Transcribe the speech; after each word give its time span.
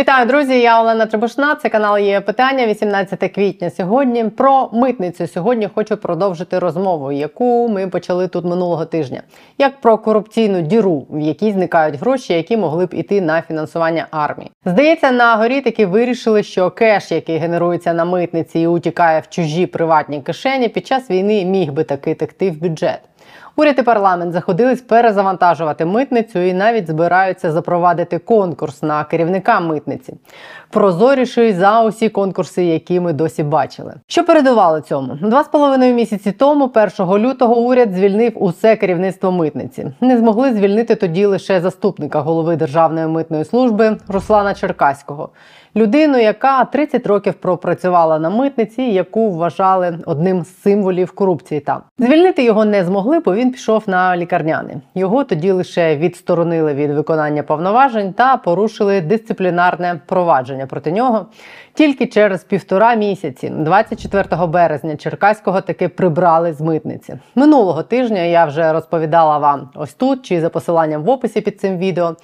Вітаю, 0.00 0.26
друзі! 0.26 0.60
Я 0.60 0.80
Олена 0.80 1.06
Требушна. 1.06 1.54
Це 1.54 1.68
канал 1.68 1.98
є 1.98 2.20
питання. 2.20 2.66
18 2.66 3.32
квітня. 3.32 3.70
Сьогодні 3.70 4.24
про 4.24 4.70
митницю. 4.72 5.26
Сьогодні 5.26 5.68
хочу 5.74 5.96
продовжити 5.96 6.58
розмову, 6.58 7.12
яку 7.12 7.68
ми 7.68 7.88
почали 7.88 8.28
тут 8.28 8.44
минулого 8.44 8.84
тижня. 8.84 9.22
Як 9.58 9.80
про 9.80 9.98
корупційну 9.98 10.60
діру, 10.60 11.06
в 11.10 11.20
якій 11.20 11.52
зникають 11.52 12.00
гроші, 12.00 12.32
які 12.32 12.56
могли 12.56 12.86
б 12.86 12.94
іти 12.94 13.20
на 13.20 13.42
фінансування 13.42 14.06
армії. 14.10 14.50
Здається, 14.64 15.10
на 15.10 15.36
горі 15.36 15.60
таки 15.60 15.86
вирішили, 15.86 16.42
що 16.42 16.70
кеш, 16.70 17.10
який 17.10 17.38
генерується 17.38 17.92
на 17.92 18.04
митниці 18.04 18.60
і 18.60 18.66
утікає 18.66 19.20
в 19.20 19.28
чужі 19.28 19.66
приватні 19.66 20.20
кишені, 20.20 20.68
під 20.68 20.86
час 20.86 21.10
війни 21.10 21.44
міг 21.44 21.72
би 21.72 21.84
таки 21.84 22.14
текти 22.14 22.50
в 22.50 22.60
бюджет. 22.60 23.00
Уряд 23.56 23.78
і 23.78 23.82
парламент 23.82 24.32
заходились 24.32 24.80
перезавантажувати 24.80 25.84
митницю 25.84 26.38
і 26.38 26.52
навіть 26.52 26.88
збираються 26.88 27.52
запровадити 27.52 28.18
конкурс 28.18 28.82
на 28.82 29.04
керівника 29.04 29.60
митниці. 29.60 30.14
Прозоріший 30.70 31.52
за 31.52 31.82
усі 31.82 32.08
конкурси, 32.08 32.64
які 32.64 33.00
ми 33.00 33.12
досі 33.12 33.42
бачили. 33.42 33.94
Що 34.06 34.24
передувало 34.24 34.80
цьому? 34.80 35.14
Два 35.14 35.44
з 35.44 35.48
половиною 35.48 35.94
місяці 35.94 36.32
тому, 36.32 36.72
1 36.98 37.18
лютого, 37.18 37.56
уряд 37.60 37.92
звільнив 37.92 38.32
усе 38.34 38.76
керівництво 38.76 39.32
митниці. 39.32 39.92
Не 40.00 40.18
змогли 40.18 40.52
звільнити 40.52 40.94
тоді 40.94 41.26
лише 41.26 41.60
заступника 41.60 42.20
голови 42.20 42.56
Державної 42.56 43.06
митної 43.06 43.44
служби 43.44 43.96
Руслана 44.08 44.54
Черкаського 44.54 45.30
людину, 45.76 46.18
яка 46.18 46.64
30 46.64 47.06
років 47.06 47.34
пропрацювала 47.34 48.18
на 48.18 48.30
митниці, 48.30 48.82
яку 48.82 49.30
вважали 49.30 49.98
одним 50.06 50.44
з 50.44 50.62
символів 50.62 51.12
корупції. 51.12 51.60
Там 51.60 51.82
звільнити 51.98 52.44
його 52.44 52.64
не 52.64 52.84
змогли, 52.84 53.20
бо 53.20 53.34
він 53.34 53.52
пішов 53.52 53.82
на 53.86 54.16
лікарняний. 54.16 54.76
Його 54.94 55.24
тоді 55.24 55.50
лише 55.50 55.96
відсторонили 55.96 56.74
від 56.74 56.90
виконання 56.90 57.42
повноважень 57.42 58.12
та 58.12 58.36
порушили 58.36 59.00
дисциплінарне 59.00 60.00
провадження 60.06 60.66
проти 60.66 60.92
нього. 60.92 61.26
Тільки 61.74 62.06
через 62.06 62.44
півтора 62.44 62.94
місяці, 62.94 63.52
24 63.56 64.46
березня, 64.46 64.96
Черкаського 64.96 65.60
таки 65.60 65.88
прибрали 65.88 66.52
з 66.52 66.60
митниці. 66.60 67.18
Минулого 67.34 67.82
тижня 67.82 68.20
я 68.20 68.44
вже 68.44 68.72
розповідала 68.72 69.38
вам 69.38 69.68
ось 69.74 69.94
тут 69.94 70.22
чи 70.22 70.40
за 70.40 70.48
посиланням 70.48 71.02
в 71.02 71.10
описі 71.10 71.40
під 71.40 71.60
цим 71.60 71.78
відео. 71.78 72.16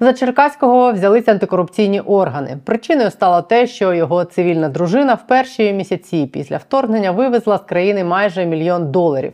За 0.00 0.12
Черкаського 0.12 0.92
взялися 0.92 1.32
антикорупційні 1.32 2.00
органи. 2.00 2.58
Причиною 2.64 3.10
стало 3.10 3.42
те, 3.42 3.66
що 3.66 3.94
його 3.94 4.24
цивільна 4.24 4.68
дружина 4.68 5.14
в 5.14 5.26
перші 5.26 5.72
місяці 5.72 6.30
після 6.32 6.56
вторгнення 6.56 7.10
вивезла 7.10 7.58
з 7.58 7.62
країни 7.62 8.04
майже 8.04 8.46
мільйон 8.46 8.90
доларів 8.90 9.32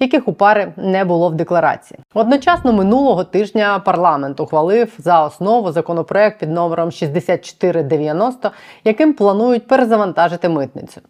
яких 0.00 0.28
у 0.28 0.32
пари 0.32 0.72
не 0.76 1.04
було 1.04 1.28
в 1.28 1.34
декларації. 1.34 2.00
Одночасно 2.14 2.72
минулого 2.72 3.24
тижня 3.24 3.78
парламент 3.78 4.40
ухвалив 4.40 4.92
за 4.98 5.24
основу 5.24 5.72
законопроект 5.72 6.40
під 6.40 6.50
номером 6.50 6.90
6490, 6.90 8.50
яким 8.84 9.12
планують 9.12 9.66
перезавантажити 9.66 10.48
митницю. 10.48 11.00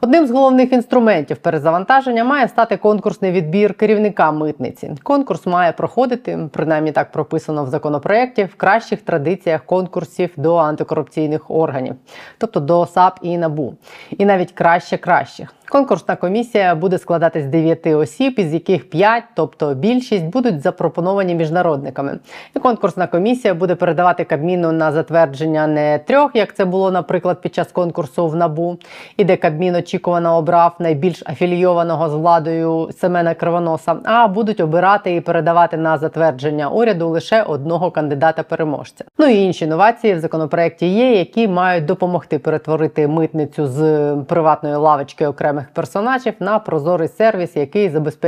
Одним 0.00 0.26
з 0.26 0.30
головних 0.30 0.72
інструментів 0.72 1.36
перезавантаження 1.36 2.24
має 2.24 2.48
стати 2.48 2.76
конкурсний 2.76 3.32
відбір 3.32 3.74
керівника 3.74 4.32
митниці. 4.32 4.92
Конкурс 5.02 5.46
має 5.46 5.72
проходити, 5.72 6.48
принаймні 6.52 6.92
так 6.92 7.12
прописано 7.12 7.64
в 7.64 7.68
законопроекті, 7.68 8.44
в 8.44 8.54
кращих 8.54 9.02
традиціях 9.02 9.64
конкурсів 9.64 10.30
до 10.36 10.56
антикорупційних 10.56 11.50
органів, 11.50 11.94
тобто 12.38 12.60
до 12.60 12.86
САП 12.86 13.18
і 13.22 13.38
НАБУ, 13.38 13.74
і 14.18 14.24
навіть 14.24 14.52
краще 14.52 14.96
кращих. 14.96 15.54
Конкурсна 15.68 16.16
комісія 16.16 16.74
буде 16.74 16.98
складатись 16.98 17.44
з 17.44 17.46
9 17.46 17.86
осіб, 17.86 18.33
із 18.38 18.54
яких 18.54 18.90
5, 18.90 19.24
тобто 19.34 19.74
більшість, 19.74 20.24
будуть 20.24 20.62
запропоновані 20.62 21.34
міжнародниками. 21.34 22.18
І 22.56 22.58
конкурсна 22.58 23.06
комісія 23.06 23.54
буде 23.54 23.74
передавати 23.74 24.24
Кабміну 24.24 24.72
на 24.72 24.92
затвердження 24.92 25.66
не 25.66 25.98
трьох, 25.98 26.30
як 26.34 26.54
це 26.54 26.64
було, 26.64 26.90
наприклад, 26.90 27.40
під 27.40 27.54
час 27.54 27.72
конкурсу 27.72 28.28
в 28.28 28.36
набу, 28.36 28.78
і 29.16 29.24
де 29.24 29.36
Кабмін 29.36 29.74
очікувано 29.74 30.36
обрав 30.36 30.76
найбільш 30.78 31.22
афілійованого 31.26 32.08
з 32.08 32.14
владою 32.14 32.90
Семена 33.00 33.34
Кривоноса, 33.34 33.96
а 34.04 34.28
будуть 34.28 34.60
обирати 34.60 35.14
і 35.14 35.20
передавати 35.20 35.76
на 35.76 35.98
затвердження 35.98 36.68
уряду 36.68 37.08
лише 37.08 37.42
одного 37.42 37.90
кандидата-переможця. 37.90 39.04
Ну 39.18 39.26
і 39.26 39.42
інші 39.42 39.66
новації 39.66 40.14
в 40.14 40.20
законопроекті 40.20 40.86
є, 40.86 41.18
які 41.18 41.48
мають 41.48 41.84
допомогти 41.84 42.38
перетворити 42.38 43.08
митницю 43.08 43.66
з 43.66 44.14
приватної 44.28 44.76
лавочки 44.76 45.26
окремих 45.26 45.70
персонажів 45.70 46.34
на 46.40 46.58
прозорий 46.58 47.08
сервіс, 47.08 47.56
який 47.56 47.88
забезпечує 47.88 48.23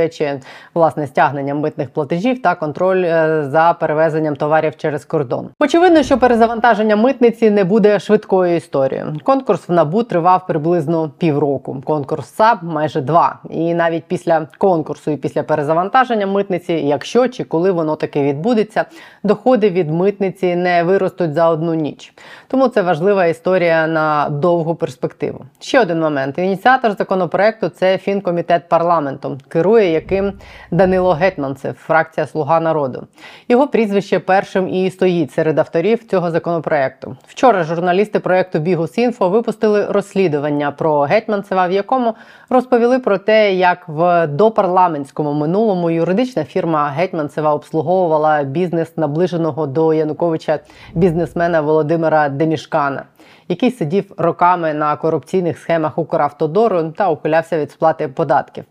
власне 0.73 1.07
стягнення 1.07 1.55
митних 1.55 1.89
платежів 1.89 2.41
та 2.41 2.55
контроль 2.55 3.03
е, 3.03 3.43
за 3.49 3.75
перевезенням 3.79 4.35
товарів 4.35 4.77
через 4.77 5.05
кордон. 5.05 5.49
Очевидно, 5.59 6.03
що 6.03 6.17
перезавантаження 6.17 6.95
митниці 6.95 7.49
не 7.51 7.63
буде 7.63 7.99
швидкою 7.99 8.55
історією. 8.55 9.15
Конкурс 9.23 9.69
в 9.69 9.71
набу 9.71 10.03
тривав 10.03 10.47
приблизно 10.47 11.11
півроку. 11.17 11.81
Конкурс 11.85 12.33
САП 12.35 12.63
майже 12.63 13.01
два. 13.01 13.39
І 13.49 13.73
навіть 13.73 14.03
після 14.03 14.47
конкурсу 14.57 15.11
і 15.11 15.17
після 15.17 15.43
перезавантаження 15.43 16.27
митниці, 16.27 16.73
якщо 16.73 17.27
чи 17.27 17.43
коли 17.43 17.71
воно 17.71 17.95
таки 17.95 18.23
відбудеться, 18.23 18.85
доходи 19.23 19.69
від 19.69 19.91
митниці 19.91 20.55
не 20.55 20.83
виростуть 20.83 21.33
за 21.33 21.49
одну 21.49 21.73
ніч. 21.73 22.13
Тому 22.47 22.67
це 22.67 22.81
важлива 22.81 23.25
історія 23.25 23.87
на 23.87 24.29
довгу 24.29 24.75
перспективу. 24.75 25.45
Ще 25.59 25.81
один 25.81 25.99
момент: 25.99 26.37
ініціатор 26.37 26.91
законопроекту 26.91 27.69
це 27.69 27.97
фінкомітет 27.97 28.69
парламенту, 28.69 29.37
керує 29.47 29.86
яким 29.87 30.33
Данило 30.71 31.13
Гетманцев, 31.13 31.73
фракція 31.73 32.27
Слуга 32.27 32.59
народу. 32.59 33.07
Його 33.49 33.67
прізвище 33.67 34.19
першим 34.19 34.69
і 34.69 34.91
стоїть 34.91 35.31
серед 35.31 35.59
авторів 35.59 36.07
цього 36.07 36.31
законопроекту. 36.31 37.17
Вчора 37.27 37.63
журналісти 37.63 38.19
проекту 38.19 38.59
Бігус.Інфо 38.59 39.29
випустили 39.29 39.85
розслідування 39.85 40.71
про 40.71 40.99
Гетманцева, 40.99 41.67
в 41.67 41.71
якому 41.71 42.15
розповіли 42.49 42.99
про 42.99 43.17
те, 43.17 43.53
як 43.53 43.87
в 43.87 44.27
допарламентському 44.27 45.33
минулому 45.33 45.89
юридична 45.89 46.43
фірма 46.43 46.87
Гетманцева 46.89 47.53
обслуговувала 47.53 48.43
бізнес 48.43 48.97
наближеного 48.97 49.67
до 49.67 49.93
Януковича 49.93 50.59
бізнесмена 50.93 51.61
Володимира 51.61 52.29
Демішкана 52.29 53.03
який 53.49 53.71
сидів 53.71 54.11
роками 54.17 54.73
на 54.73 54.95
корупційних 54.95 55.57
схемах 55.57 55.97
Укравтодору 55.97 56.91
та 56.91 57.09
ухилявся 57.09 57.59
від 57.59 57.71
сплати 57.71 58.07
податків. 58.07 58.63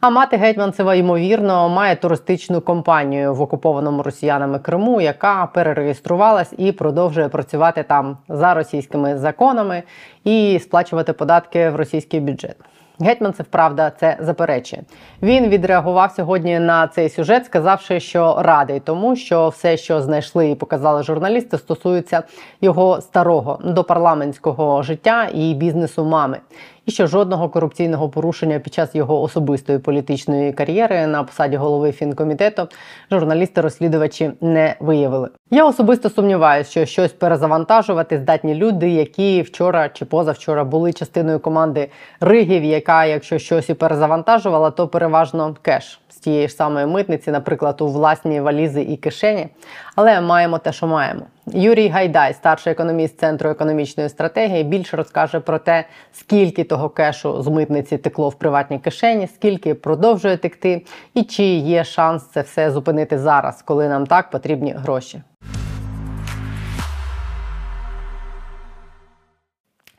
А 0.00 0.10
мати 0.10 0.36
Гетьманцева, 0.36 0.94
ймовірно, 0.94 1.68
має 1.68 1.96
туристичну 1.96 2.60
компанію 2.60 3.34
в 3.34 3.40
окупованому 3.40 4.02
росіянами 4.02 4.58
Криму, 4.58 5.00
яка 5.00 5.46
перереєструвалась 5.54 6.54
і 6.58 6.72
продовжує 6.72 7.28
працювати 7.28 7.82
там 7.82 8.16
за 8.28 8.54
російськими 8.54 9.18
законами 9.18 9.82
і 10.24 10.60
сплачувати 10.62 11.12
податки 11.12 11.68
в 11.68 11.76
російський 11.76 12.20
бюджет. 12.20 12.56
Гетьманцев, 13.00 13.46
правда, 13.46 13.92
це 14.00 14.16
заперечує. 14.20 14.82
Він 15.22 15.48
відреагував 15.48 16.12
сьогодні 16.12 16.58
на 16.58 16.88
цей 16.88 17.08
сюжет, 17.08 17.46
сказавши, 17.46 18.00
що 18.00 18.36
радий 18.38 18.80
тому, 18.80 19.16
що 19.16 19.48
все, 19.48 19.76
що 19.76 20.02
знайшли 20.02 20.50
і 20.50 20.54
показали 20.54 21.02
журналісти, 21.02 21.58
стосується 21.58 22.22
його 22.60 23.00
старого 23.00 23.58
допарламентського 23.64 24.82
життя 24.82 25.28
і 25.34 25.54
бізнесу 25.54 26.04
мами 26.04 26.38
і 26.88 26.90
що 26.90 27.06
жодного 27.06 27.48
корупційного 27.48 28.08
порушення 28.08 28.58
під 28.58 28.74
час 28.74 28.94
його 28.94 29.22
особистої 29.22 29.78
політичної 29.78 30.52
кар'єри 30.52 31.06
на 31.06 31.22
посаді 31.22 31.56
голови 31.56 31.92
фінкомітету 31.92 32.68
журналісти-розслідувачі 33.10 34.32
не 34.40 34.74
виявили. 34.80 35.28
Я 35.50 35.64
особисто 35.64 36.10
сумніваюся, 36.10 36.70
що 36.70 36.86
щось 36.86 37.12
перезавантажувати 37.12 38.18
здатні 38.18 38.54
люди, 38.54 38.90
які 38.90 39.42
вчора 39.42 39.88
чи 39.88 40.04
позавчора 40.04 40.64
були 40.64 40.92
частиною 40.92 41.40
команди 41.40 41.90
Ригів, 42.20 42.64
яка, 42.64 43.04
якщо 43.04 43.38
щось 43.38 43.68
і 43.68 43.74
перезавантажувала, 43.74 44.70
то 44.70 44.88
переважно 44.88 45.56
кеш 45.62 46.00
з 46.08 46.16
тієї 46.16 46.48
ж 46.48 46.54
самої 46.54 46.86
митниці, 46.86 47.30
наприклад, 47.30 47.80
у 47.80 47.88
власні 47.88 48.40
валізи 48.40 48.82
і 48.82 48.96
кишені. 48.96 49.48
Але 49.96 50.20
маємо 50.20 50.58
те, 50.58 50.72
що 50.72 50.86
маємо. 50.86 51.22
Юрій 51.54 51.88
Гайдай, 51.88 52.34
старший 52.34 52.72
економіст 52.72 53.18
центру 53.18 53.50
економічної 53.50 54.08
стратегії, 54.08 54.64
більше 54.64 54.96
розкаже 54.96 55.40
про 55.40 55.58
те, 55.58 55.84
скільки 56.12 56.64
того 56.64 56.88
кешу 56.88 57.42
з 57.42 57.48
митниці 57.48 57.98
текло 57.98 58.28
в 58.28 58.34
приватній 58.34 58.78
кишені, 58.78 59.26
скільки 59.34 59.74
продовжує 59.74 60.36
текти, 60.36 60.84
і 61.14 61.22
чи 61.22 61.44
є 61.44 61.84
шанс 61.84 62.24
це 62.34 62.40
все 62.40 62.70
зупинити 62.70 63.18
зараз, 63.18 63.62
коли 63.62 63.88
нам 63.88 64.06
так 64.06 64.30
потрібні 64.30 64.72
гроші. 64.72 65.22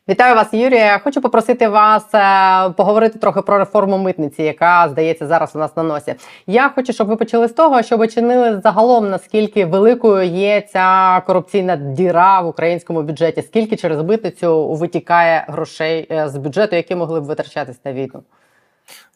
Вітаю 0.09 0.35
вас, 0.35 0.53
Юрія. 0.53 0.99
Хочу 0.99 1.21
попросити 1.21 1.67
вас 1.67 2.03
е, 2.13 2.69
поговорити 2.69 3.19
трохи 3.19 3.41
про 3.41 3.57
реформу 3.57 3.97
митниці, 3.97 4.43
яка 4.43 4.89
здається 4.89 5.27
зараз 5.27 5.55
у 5.55 5.59
нас 5.59 5.77
на 5.77 5.83
носі. 5.83 6.15
Я 6.47 6.69
хочу, 6.69 6.93
щоб 6.93 7.07
ви 7.07 7.15
почали 7.15 7.47
з 7.47 7.53
того, 7.53 7.81
щоб 7.83 8.07
чинили 8.07 8.61
загалом 8.63 9.09
наскільки 9.09 9.65
великою 9.65 10.23
є 10.23 10.61
ця 10.61 11.21
корупційна 11.27 11.75
діра 11.75 12.41
в 12.41 12.47
українському 12.47 13.01
бюджеті, 13.01 13.41
скільки 13.41 13.75
через 13.75 14.01
митницю 14.01 14.67
витікає 14.73 15.45
грошей 15.47 16.07
е, 16.11 16.29
з 16.29 16.37
бюджету, 16.37 16.75
які 16.75 16.95
могли 16.95 17.21
б 17.21 17.23
витрачатись 17.23 17.85
на 17.85 17.93
війну. 17.93 18.23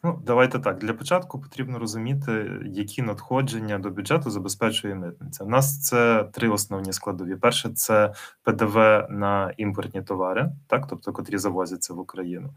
Ну, 0.04 0.22
давайте 0.26 0.58
так. 0.58 0.78
Для 0.78 0.92
початку 0.92 1.40
потрібно 1.40 1.78
розуміти, 1.78 2.60
які 2.64 3.02
надходження 3.02 3.78
до 3.78 3.90
бюджету 3.90 4.30
забезпечує 4.30 4.94
митниця. 4.94 5.44
У 5.44 5.48
нас 5.48 5.82
це 5.82 6.28
три 6.32 6.48
основні 6.48 6.92
складові. 6.92 7.36
Перше 7.36 7.70
це 7.70 8.12
ПДВ 8.42 8.76
на 9.10 9.54
імпортні 9.56 10.02
товари, 10.02 10.50
так, 10.66 10.86
тобто 10.86 11.12
котрі 11.12 11.38
завозяться 11.38 11.94
в 11.94 11.98
Україну. 11.98 12.50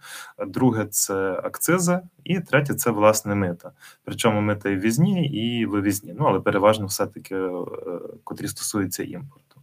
Друге 0.47 0.85
це 0.85 1.41
акцизи, 1.43 1.99
і 2.23 2.39
третє 2.39 2.73
це 2.73 2.91
власне 2.91 3.35
мита. 3.35 3.71
Причому 4.03 4.41
мита 4.41 4.69
і 4.69 4.75
візні, 4.75 5.27
і 5.27 5.65
вивізні. 5.65 6.15
Ну 6.19 6.25
але 6.25 6.39
переважно 6.39 6.85
все-таки 6.85 7.35
е, 7.35 7.51
котрі 8.23 8.47
стосуються 8.47 9.03
імпорту. 9.03 9.61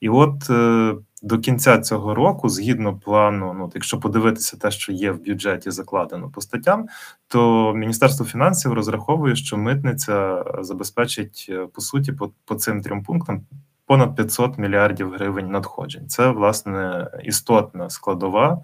І 0.00 0.08
от 0.08 0.50
е, 0.50 0.94
до 1.22 1.38
кінця 1.38 1.78
цього 1.78 2.14
року, 2.14 2.48
згідно 2.48 2.98
плану, 2.98 3.54
ну 3.58 3.70
якщо 3.74 4.00
подивитися 4.00 4.56
те, 4.56 4.70
що 4.70 4.92
є 4.92 5.10
в 5.10 5.24
бюджеті, 5.24 5.70
закладено 5.70 6.30
по 6.30 6.40
статтям, 6.40 6.86
то 7.28 7.72
Міністерство 7.74 8.26
фінансів 8.26 8.72
розраховує, 8.72 9.36
що 9.36 9.56
митниця 9.56 10.44
забезпечить 10.60 11.46
е, 11.48 11.66
по 11.66 11.80
суті 11.80 12.12
по, 12.12 12.30
по 12.44 12.54
цим 12.54 12.82
трьом 12.82 13.02
пунктам. 13.02 13.42
Понад 13.86 14.16
500 14.16 14.58
мільярдів 14.58 15.12
гривень 15.12 15.50
надходжень. 15.50 16.08
Це 16.08 16.30
власне 16.30 17.08
істотна 17.24 17.90
складова 17.90 18.62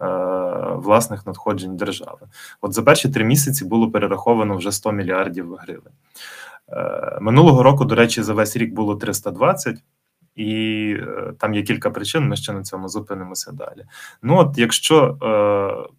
е, 0.00 0.06
власних 0.74 1.26
надходжень 1.26 1.76
держави. 1.76 2.20
От 2.60 2.72
за 2.72 2.82
перші 2.82 3.08
три 3.08 3.24
місяці 3.24 3.64
було 3.64 3.90
перераховано 3.90 4.56
вже 4.56 4.72
100 4.72 4.92
мільярдів 4.92 5.54
гривень. 5.54 5.92
Е, 6.72 7.18
минулого 7.20 7.62
року, 7.62 7.84
до 7.84 7.94
речі, 7.94 8.22
за 8.22 8.34
весь 8.34 8.56
рік 8.56 8.74
було 8.74 8.96
320 8.96 9.76
і 10.38 10.92
е, 11.00 11.32
там 11.38 11.54
є 11.54 11.62
кілька 11.62 11.90
причин. 11.90 12.28
Ми 12.28 12.36
ще 12.36 12.52
на 12.52 12.62
цьому 12.62 12.88
зупинимося 12.88 13.52
далі. 13.52 13.84
Ну 14.22 14.38
от 14.38 14.58
якщо 14.58 15.18
е, 15.22 15.94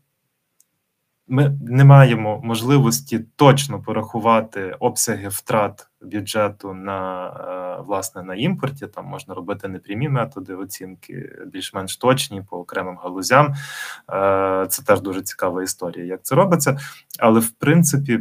ми 1.28 1.58
не 1.62 1.86
маємо 1.86 2.42
можливості 2.44 3.20
точно 3.36 3.82
порахувати 3.82 4.76
обсяги 4.80 5.28
втрат 5.28 5.88
бюджету 6.02 6.74
на 6.74 7.28
е, 7.28 7.82
власне 7.82 8.24
на 8.24 8.36
імпорті, 8.36 8.88
там 8.88 9.06
можна 9.06 9.34
робити 9.34 9.68
непрямі 9.68 10.10
методи 10.10 10.56
оцінки, 10.56 11.36
більш-менш 11.48 11.98
точні 11.98 12.42
по 12.42 12.58
окремим 12.58 12.98
галузям. 12.98 13.54
Це 14.70 14.84
теж 14.86 15.02
дуже 15.02 15.22
цікава 15.22 15.64
історія, 15.64 16.06
як 16.06 16.24
це 16.24 16.36
робиться, 16.36 16.78
але 17.20 17.40
в 17.40 17.50
принципі. 17.50 18.20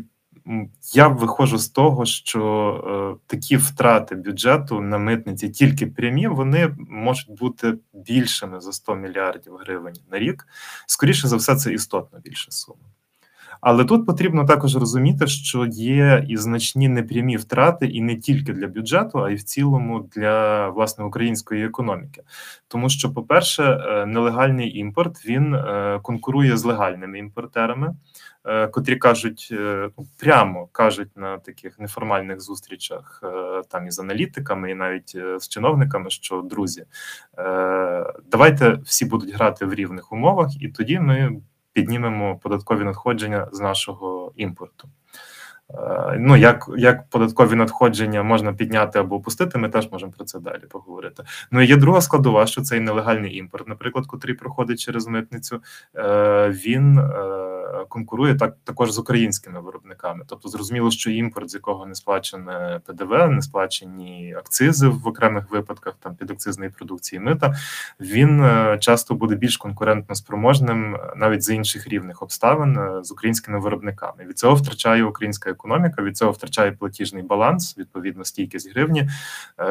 Я 0.95 1.09
виходжу 1.09 1.59
з 1.59 1.69
того, 1.69 2.07
що 2.07 3.19
е, 3.21 3.25
такі 3.27 3.57
втрати 3.57 4.15
бюджету 4.15 4.81
на 4.81 4.99
митниці 4.99 5.49
тільки 5.49 5.87
прямі, 5.87 6.29
вони 6.29 6.77
можуть 6.79 7.39
бути 7.39 7.75
більшими 7.93 8.61
за 8.61 8.73
100 8.73 8.95
мільярдів 8.95 9.57
гривень 9.57 9.95
на 10.11 10.19
рік. 10.19 10.47
Скоріше 10.87 11.29
за 11.29 11.37
все, 11.37 11.57
це 11.57 11.73
істотно 11.73 12.19
більша 12.19 12.51
сума. 12.51 12.81
Але 13.61 13.85
тут 13.85 14.07
потрібно 14.07 14.45
також 14.45 14.77
розуміти, 14.77 15.27
що 15.27 15.67
є 15.67 16.25
і 16.29 16.37
значні 16.37 16.89
непрямі 16.89 17.37
втрати, 17.37 17.87
і 17.87 18.01
не 18.01 18.17
тільки 18.17 18.53
для 18.53 18.67
бюджету, 18.67 19.19
а 19.25 19.31
й 19.31 19.35
в 19.35 19.43
цілому 19.43 20.11
для 20.15 20.69
власне 20.69 21.05
української 21.05 21.65
економіки. 21.65 22.23
Тому 22.69 22.89
що, 22.89 23.13
по-перше, 23.13 23.63
е, 23.63 24.07
нелегальний 24.07 24.79
імпорт 24.79 25.27
він 25.27 25.55
е, 25.55 26.01
конкурує 26.03 26.57
з 26.57 26.65
легальними 26.65 27.19
імпортерами. 27.19 27.95
Е, 28.45 28.67
котрі 28.67 28.97
кажуть 28.97 29.49
ну, 29.99 30.07
прямо 30.19 30.67
кажуть 30.73 31.17
на 31.17 31.39
таких 31.39 31.79
неформальних 31.79 32.41
зустрічах 32.41 33.23
там 33.71 33.87
із 33.87 33.99
аналітиками, 33.99 34.71
і 34.71 34.75
навіть 34.75 35.17
з 35.39 35.49
чиновниками, 35.49 36.11
що 36.11 36.43
друзі, 36.43 36.85
давайте 38.31 38.71
всі 38.85 39.05
будуть 39.05 39.35
грати 39.35 39.67
в 39.67 39.75
рівних 39.75 40.13
умовах, 40.13 40.63
і 40.63 40.69
тоді 40.69 41.01
ми 41.01 41.41
піднімемо 41.73 42.37
податкові 42.37 42.85
надходження 42.85 43.49
з 43.53 43.61
нашого 43.61 44.33
імпорту. 44.37 44.89
Ну, 46.19 46.37
як 46.37 46.71
як 46.77 47.09
податкові 47.09 47.55
надходження 47.55 48.23
можна 48.23 48.53
підняти 48.53 48.99
або 48.99 49.17
опустити, 49.17 49.59
ми 49.59 49.69
теж 49.69 49.93
можемо 49.93 50.13
про 50.13 50.25
це 50.25 50.39
далі 50.39 50.63
поговорити. 50.71 51.25
Ну 51.51 51.61
і 51.61 51.67
є 51.67 51.77
друга 51.77 52.01
складова, 52.01 52.47
що 52.47 52.63
цей 52.63 52.81
нелегальний 52.81 53.37
імпорт, 53.37 53.69
наприклад, 53.69 54.07
котрий 54.07 54.35
проходить 54.35 54.81
через 54.81 55.07
митницю, 55.07 55.63
він 56.49 57.01
конкурує 57.89 58.35
так 58.35 58.57
також 58.65 58.91
з 58.91 58.99
українськими 58.99 59.61
виробниками. 59.61 60.25
Тобто, 60.27 60.49
зрозуміло, 60.49 60.91
що 60.91 61.11
імпорт, 61.11 61.51
з 61.51 61.55
якого 61.55 61.87
не 61.87 61.95
сплачене 61.95 62.81
ПДВ, 62.87 63.29
не 63.29 63.43
сплачені 63.43 64.35
акцизи 64.39 64.89
в 64.89 65.09
окремих 65.09 65.51
випадках, 65.51 65.95
там 66.01 66.15
підакцизної 66.15 66.71
продукції 66.71 67.21
мита, 67.21 67.55
він 68.01 68.43
е, 68.43 68.79
часто 68.81 69.15
буде 69.15 69.35
більш 69.35 69.57
конкурентно 69.57 70.15
спроможним 70.15 70.95
е, 70.95 70.99
навіть 71.17 71.43
за 71.43 71.55
інших 71.55 71.89
рівних 71.89 72.23
обставин 72.23 72.79
е, 72.79 73.05
з 73.05 73.13
українськими 73.13 73.59
виробниками. 73.61 74.25
Від 74.25 74.39
цього 74.39 74.55
втрачає 74.55 75.05
українська 75.05 75.51
економіка, 75.51 76.03
від 76.03 76.17
цього 76.17 76.33
втрачає 76.33 76.73
платіжний 76.73 77.23
баланс, 77.23 77.79
відповідно 77.79 78.25
стійкість 78.25 78.73
гривні, 78.73 79.09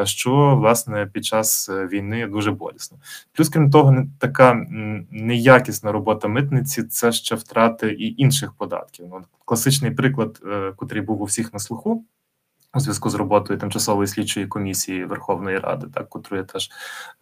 що 0.03 0.55
власне 0.55 1.05
під 1.13 1.25
час 1.25 1.69
війни 1.69 2.27
дуже 2.27 2.51
болісно. 2.51 2.97
Плюс 3.33 3.49
крім 3.49 3.71
того, 3.71 4.05
така 4.19 4.65
неякісна 5.11 5.91
робота 5.91 6.27
митниці 6.27 6.83
це 6.83 7.11
ще 7.11 7.35
втрати 7.35 7.86
і 7.93 8.15
інших 8.17 8.53
податків. 8.53 9.05
Ну, 9.09 9.21
Класичний 9.45 9.91
приклад, 9.91 10.39
е, 10.45 10.73
котрий 10.75 11.01
був 11.01 11.21
у 11.21 11.25
всіх 11.25 11.53
на 11.53 11.59
слуху. 11.59 12.05
У 12.73 12.79
зв'язку 12.79 13.09
з 13.09 13.15
роботою 13.15 13.59
тимчасової 13.59 14.07
слідчої 14.07 14.47
комісії 14.47 15.05
Верховної 15.05 15.59
Ради, 15.59 15.87
так 15.93 16.09
котру 16.09 16.37
я 16.37 16.43
теж 16.43 16.69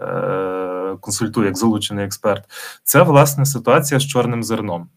е, 0.01 0.97
консультую 1.01 1.45
як 1.45 1.57
залучений 1.57 2.06
експерт, 2.06 2.45
це 2.83 3.03
власне 3.03 3.45
ситуація 3.45 4.00
з 4.00 4.06
чорним 4.06 4.44
зерном 4.44 4.89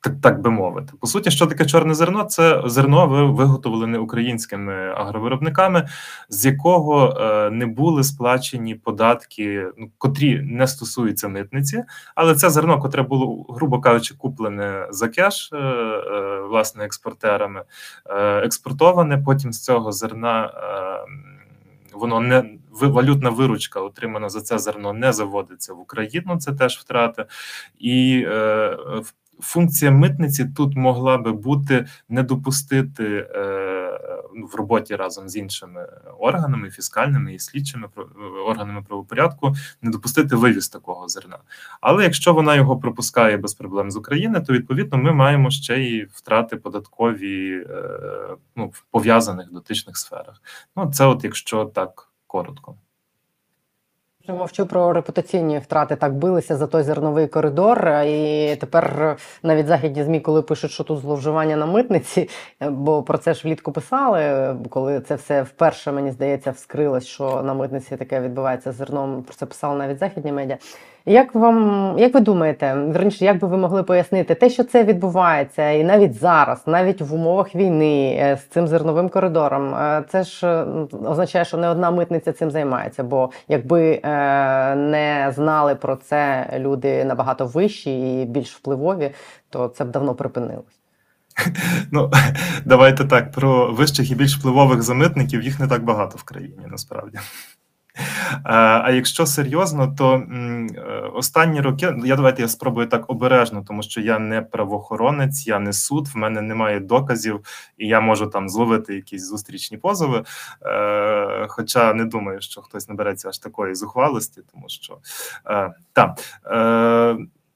так 0.00 0.14
так 0.22 0.40
би 0.40 0.50
мовити. 0.50 0.92
По 1.00 1.06
суті, 1.06 1.30
що 1.30 1.46
таке 1.46 1.66
чорне 1.66 1.94
зерно? 1.94 2.24
Це 2.24 2.62
зерно 2.66 3.06
виготовлене 3.32 3.98
українськими 3.98 4.74
агровиробниками, 4.74 5.88
з 6.28 6.46
якого 6.46 7.20
е, 7.20 7.50
не 7.50 7.66
були 7.66 8.04
сплачені 8.04 8.74
податки, 8.74 9.66
ну 9.78 9.90
котрі 9.98 10.40
не 10.40 10.66
стосуються 10.66 11.28
митниці, 11.28 11.84
але 12.14 12.34
це 12.34 12.50
зерно, 12.50 12.80
котре 12.80 13.02
було, 13.02 13.46
грубо 13.48 13.80
кажучи, 13.80 14.14
куплене 14.14 14.86
за 14.90 15.08
кеш, 15.08 15.50
е, 15.52 15.56
е, 15.56 16.40
власне, 16.40 16.84
експортерами, 16.84 17.62
експортоване. 18.42 19.18
Потім 19.18 19.52
з 19.52 19.64
цього 19.64 19.92
зерна. 19.92 20.52
Воно 21.92 22.20
не 22.20 22.44
валютна 22.70 23.30
виручка, 23.30 23.80
отримана 23.80 24.28
за 24.28 24.40
це 24.40 24.58
зерно, 24.58 24.92
не 24.92 25.12
заводиться 25.12 25.74
в 25.74 25.80
Україну. 25.80 26.36
Це 26.38 26.52
теж 26.52 26.78
втрата, 26.78 27.26
і 27.78 28.24
е, 28.26 28.76
функція 29.40 29.90
митниці 29.90 30.44
тут 30.44 30.76
могла 30.76 31.18
би 31.18 31.32
бути 31.32 31.86
не 32.08 32.22
допустити 32.22 33.28
е, 33.34 34.00
ну, 34.34 34.46
в 34.46 34.54
роботі 34.54 34.96
разом 34.96 35.28
з 35.28 35.36
іншими 35.36 35.88
органами, 36.18 36.70
фіскальними 36.70 37.34
і 37.34 37.38
слідчими 37.38 37.88
органами 38.46 38.82
правопорядку, 38.82 39.54
не 39.82 39.90
допустити 39.90 40.36
вивіз 40.36 40.68
такого 40.68 41.08
зерна. 41.08 41.38
Але 41.80 42.04
якщо 42.04 42.32
вона 42.32 42.54
його 42.54 42.76
пропускає 42.76 43.36
без 43.36 43.54
проблем 43.54 43.90
з 43.90 43.96
України, 43.96 44.40
то 44.40 44.52
відповідно 44.52 44.98
ми 44.98 45.12
маємо 45.12 45.50
ще 45.50 45.78
й 45.78 46.04
втрати 46.12 46.56
податкові 46.56 47.66
е, 47.70 47.88
ну, 48.56 48.66
в 48.66 48.84
пов'язаних 48.90 49.52
дотичних 49.52 49.96
сферах. 49.96 50.42
Ну 50.76 50.90
це, 50.92 51.06
от 51.06 51.24
якщо 51.24 51.64
так 51.64 52.08
коротко. 52.26 52.76
Мовчу 54.32 54.66
про 54.66 54.92
репутаційні 54.92 55.58
втрати 55.58 55.96
так 55.96 56.14
билися 56.14 56.56
за 56.56 56.66
той 56.66 56.82
зерновий 56.82 57.26
коридор. 57.26 57.88
І 58.06 58.56
тепер 58.60 59.16
навіть 59.42 59.66
західні 59.66 60.04
змі, 60.04 60.20
коли 60.20 60.42
пишуть, 60.42 60.70
що 60.70 60.84
тут 60.84 60.98
зловживання 60.98 61.56
на 61.56 61.66
митниці, 61.66 62.28
бо 62.70 63.02
про 63.02 63.18
це 63.18 63.34
ж 63.34 63.48
влітку 63.48 63.72
писали. 63.72 64.54
Коли 64.70 65.00
це 65.00 65.14
все 65.14 65.42
вперше 65.42 65.92
мені 65.92 66.10
здається 66.10 66.50
вскрилось, 66.50 67.06
що 67.06 67.42
на 67.42 67.54
митниці 67.54 67.96
таке 67.96 68.20
відбувається 68.20 68.72
з 68.72 68.76
зерном. 68.76 69.22
Про 69.22 69.34
це 69.34 69.46
писали 69.46 69.78
навіть 69.78 69.98
західні 69.98 70.32
медіа. 70.32 70.58
Як 71.08 71.34
вам 71.34 71.94
як 71.98 72.14
ви 72.14 72.20
думаєте, 72.20 72.74
верніше, 72.74 73.24
як 73.24 73.38
би 73.38 73.48
ви 73.48 73.56
могли 73.56 73.82
пояснити 73.82 74.34
те, 74.34 74.50
що 74.50 74.64
це 74.64 74.84
відбувається, 74.84 75.70
і 75.70 75.84
навіть 75.84 76.14
зараз, 76.14 76.62
навіть 76.66 77.00
в 77.00 77.14
умовах 77.14 77.54
війни 77.54 78.18
е, 78.20 78.36
з 78.36 78.44
цим 78.44 78.68
зерновим 78.68 79.08
коридором, 79.08 79.74
е, 79.74 80.04
це 80.08 80.22
ж 80.22 80.64
означає, 81.04 81.44
що 81.44 81.56
не 81.56 81.68
одна 81.68 81.90
митниця 81.90 82.32
цим 82.32 82.50
займається. 82.50 83.04
Бо 83.04 83.30
якби 83.48 84.00
е, 84.02 84.74
не 84.74 85.32
знали 85.34 85.74
про 85.74 85.96
це 85.96 86.50
люди 86.58 87.04
набагато 87.04 87.46
вищі 87.46 88.22
і 88.22 88.24
більш 88.24 88.56
впливові, 88.56 89.10
то 89.50 89.68
це 89.68 89.84
б 89.84 89.90
давно 89.90 90.14
припинилось. 90.14 90.64
Ну, 91.92 92.10
давайте 92.64 93.04
так 93.04 93.32
про 93.32 93.72
вищих 93.72 94.10
і 94.10 94.14
більш 94.14 94.38
впливових 94.38 94.82
замитників 94.82 95.42
їх 95.42 95.60
не 95.60 95.68
так 95.68 95.84
багато 95.84 96.16
в 96.18 96.22
країні 96.22 96.66
насправді. 96.70 97.18
А 98.44 98.90
якщо 98.90 99.26
серйозно, 99.26 99.94
то 99.98 100.14
е, 100.14 100.66
останні 101.14 101.60
роки 101.60 101.94
я 102.04 102.16
давайте 102.16 102.42
я 102.42 102.48
спробую 102.48 102.86
так 102.86 103.10
обережно, 103.10 103.64
тому 103.68 103.82
що 103.82 104.00
я 104.00 104.18
не 104.18 104.42
правоохоронець, 104.42 105.46
я 105.46 105.58
не 105.58 105.72
суд, 105.72 106.08
в 106.08 106.16
мене 106.16 106.42
немає 106.42 106.80
доказів, 106.80 107.40
і 107.78 107.86
я 107.86 108.00
можу 108.00 108.26
там 108.26 108.48
зловити 108.48 108.94
якісь 108.94 109.28
зустрічні 109.28 109.76
позови. 109.76 110.24
Е, 110.62 111.46
хоча 111.48 111.94
не 111.94 112.04
думаю, 112.04 112.40
що 112.40 112.62
хтось 112.62 112.88
набереться 112.88 113.28
аж 113.28 113.38
такої 113.38 113.74
зухвалості, 113.74 114.40
тому 114.52 114.64
що 114.68 114.98
е, 115.46 115.70
так. 115.92 116.18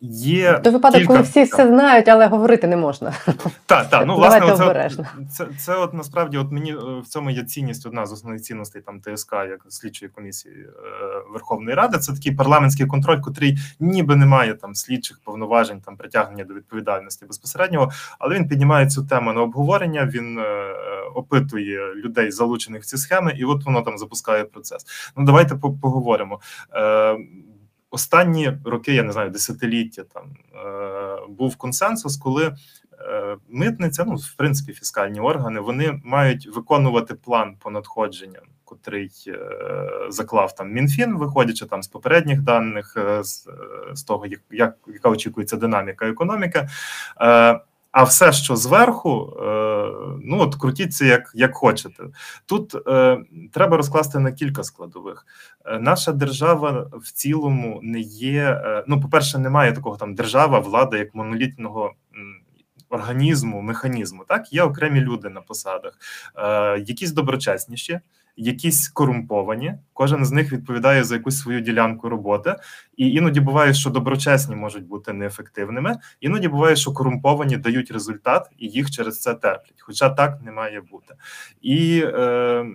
Є 0.05 0.59
Той 0.59 0.73
випадок, 0.73 0.99
кілька... 0.99 1.13
коли 1.13 1.23
всі 1.23 1.43
все 1.43 1.69
знають, 1.69 2.09
але 2.09 2.27
говорити 2.27 2.67
не 2.67 2.77
можна. 2.77 3.13
Так, 3.67 3.91
так. 3.91 4.07
Ну, 4.07 4.17
власне, 4.17 4.53
обережно. 4.53 5.07
це, 5.31 5.45
це, 5.45 5.53
це 5.59 5.77
от 5.77 5.95
насправді, 5.95 6.39
от 6.39 6.53
мені 6.53 6.73
е, 6.73 7.01
в 7.01 7.07
цьому 7.07 7.31
є 7.31 7.45
цінність, 7.45 7.87
одна 7.87 8.07
з 8.07 8.13
основних 8.13 8.43
цінностей 8.43 8.83
там 8.83 9.01
ТСК, 9.01 9.33
як 9.33 9.61
слідчої 9.69 10.11
комісії 10.11 10.55
е, 10.55 10.71
Верховної 11.33 11.77
Ради. 11.77 11.99
Це 11.99 12.13
такий 12.13 12.33
парламентський 12.33 12.87
контроль, 12.87 13.21
котрий 13.21 13.59
ніби 13.81 14.17
не 14.17 14.27
має 14.27 14.55
там 14.55 14.75
слідчих 14.75 15.21
повноважень, 15.25 15.81
там 15.81 15.97
притягнення 15.97 16.45
до 16.45 16.55
відповідальності 16.55 17.27
безпосередньо, 17.27 17.91
але 18.19 18.35
він 18.35 18.49
піднімає 18.49 18.87
цю 18.87 19.05
тему 19.05 19.33
на 19.33 19.41
обговорення. 19.41 20.11
Він 20.15 20.39
е, 20.39 20.75
опитує 21.15 21.95
людей, 21.95 22.31
залучених 22.31 22.83
в 22.83 22.87
ці 22.87 22.97
схеми, 22.97 23.35
і 23.37 23.45
от 23.45 23.65
воно 23.65 23.83
там 23.83 23.99
запускає 23.99 24.45
процес. 24.45 24.87
Ну 25.17 25.25
давайте 25.25 25.55
поговоримо. 25.55 26.41
Е, 26.75 27.17
Останні 27.95 28.53
роки, 28.65 28.95
я 28.95 29.03
не 29.03 29.13
знаю, 29.13 29.31
десятиліття 29.31 30.03
там 30.03 30.25
е, 30.55 31.27
був 31.29 31.57
консенсус, 31.57 32.17
коли 32.17 32.47
е, 32.47 33.37
митниця, 33.49 34.05
ну 34.05 34.15
в 34.15 34.35
принципі, 34.37 34.73
фіскальні 34.73 35.21
органи, 35.21 35.61
вони 35.61 36.01
мають 36.05 36.47
виконувати 36.47 37.15
план 37.15 37.57
по 37.59 37.71
надходженням, 37.71 38.43
котрий 38.65 39.11
е, 39.29 39.39
заклав 40.09 40.55
там 40.55 40.73
МінФін, 40.73 41.17
виходячи 41.19 41.67
там 41.67 41.83
з 41.83 41.89
попередніх 41.89 42.41
даних, 42.41 42.97
з, 43.95 44.03
того, 44.07 44.27
як, 44.27 44.41
як 44.51 44.77
яка 44.87 45.09
очікується 45.09 45.57
динаміка 45.57 46.09
економіки. 46.09 46.69
А 47.93 48.03
все, 48.03 48.33
що 48.33 48.57
зверху, 48.57 49.37
е, 49.41 49.43
ну 50.25 50.41
от 50.41 50.55
крутіться 50.55 51.05
як 51.05 51.33
як 51.35 51.55
хочете. 51.55 52.05
Тут 52.47 52.75
е, 52.89 53.19
треба 53.53 53.77
розкласти 53.77 54.19
на 54.19 54.33
кілька 54.33 54.65
складових. 54.65 55.27
Е, 55.65 55.79
наша 55.79 56.13
держава 56.13 56.91
в 56.93 57.13
цілому 57.13 57.81
не 57.83 58.01
є. 58.01 58.61
Е, 58.65 58.85
ну, 58.87 59.01
по-перше, 59.01 59.39
немає 59.39 59.73
такого 59.73 59.97
там 59.97 60.15
держава, 60.15 60.59
влада 60.59 60.97
як 60.99 61.15
монолітного 61.15 61.95
організму, 62.93 63.61
механізму. 63.61 64.25
Так, 64.29 64.53
є 64.53 64.63
окремі 64.63 65.01
люди 65.01 65.29
на 65.29 65.41
посадах, 65.41 65.99
е, 66.37 66.79
якісь 66.79 67.13
доброчесніші. 67.13 68.01
Якісь 68.37 68.89
корумповані, 68.89 69.75
кожен 69.93 70.25
з 70.25 70.33
них 70.33 70.53
відповідає 70.53 71.05
за 71.05 71.15
якусь 71.15 71.39
свою 71.39 71.61
ділянку 71.61 72.09
роботи, 72.09 72.57
і 72.97 73.11
іноді 73.11 73.41
буває, 73.41 73.75
що 73.75 73.91
доброчесні 73.91 74.57
можуть 74.57 74.87
бути 74.87 75.13
неефективними. 75.13 75.97
Іноді 76.21 76.49
буває, 76.49 76.77
що 76.77 76.93
корумповані 76.93 77.57
дають 77.57 77.91
результат, 77.91 78.51
і 78.59 78.69
їх 78.69 78.91
через 78.91 79.21
це 79.21 79.35
терплять. 79.35 79.81
Хоча 79.81 80.11
так 80.11 80.39
не 80.45 80.53
має 80.53 80.81
бути. 80.81 81.15
І 81.63 82.03
е, 82.05 82.67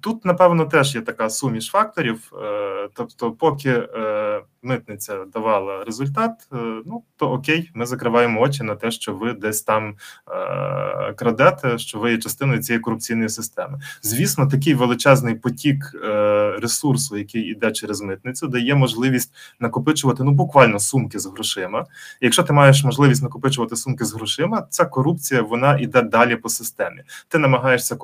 тут, 0.00 0.24
напевно, 0.24 0.64
теж 0.64 0.94
є 0.94 1.00
така 1.00 1.30
суміш 1.30 1.66
факторів. 1.66 2.32
Е, 2.42 2.88
тобто, 2.94 3.32
поки 3.32 3.70
е, 3.70 4.42
митниця 4.64 5.24
давала 5.32 5.84
результат, 5.84 6.30
е, 6.52 6.56
ну 6.86 7.02
то 7.16 7.30
окей, 7.30 7.70
ми 7.74 7.86
закриваємо 7.86 8.40
очі 8.40 8.62
на 8.62 8.74
те, 8.74 8.90
що 8.90 9.14
ви 9.14 9.32
десь 9.32 9.62
там 9.62 9.96
е, 10.28 11.12
крадете, 11.12 11.78
що 11.78 11.98
ви 11.98 12.10
є 12.10 12.18
частиною 12.18 12.62
цієї 12.62 12.80
корупційної 12.80 13.28
системи. 13.28 13.78
Звісно, 14.02 14.46
такий 14.46 14.74
величезний 14.74 15.34
потік 15.34 15.92
е, 16.04 16.56
ресурсу, 16.62 17.16
який 17.16 17.42
іде 17.42 17.72
через 17.72 18.00
митницю, 18.00 18.48
дає 18.48 18.74
можливість 18.74 19.34
накопичувати 19.60 20.24
ну 20.24 20.30
буквально 20.30 20.78
сумки 20.78 21.18
з 21.18 21.26
грошима. 21.26 21.86
Якщо 22.20 22.42
ти 22.42 22.52
маєш 22.52 22.84
можливість 22.84 23.22
накопичувати 23.22 23.76
сумки 23.76 24.04
з 24.04 24.14
грошима, 24.14 24.66
ця 24.70 24.84
корупція 24.84 25.42
вона 25.42 25.78
іде 25.78 26.02
далі 26.02 26.36
по 26.36 26.48
системі. 26.48 27.02
Ти 27.28 27.38
намагаєшся 27.38 27.96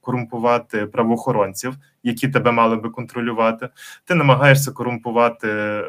корумпувати 0.00 0.86
правоохоронців, 0.86 1.76
які 2.02 2.28
тебе 2.28 2.52
мали 2.52 2.76
би 2.76 2.90
контролювати. 2.90 3.68
Ти 4.04 4.14
намагаєшся 4.14 4.72
корумпувати 4.72 5.48
е, 5.50 5.84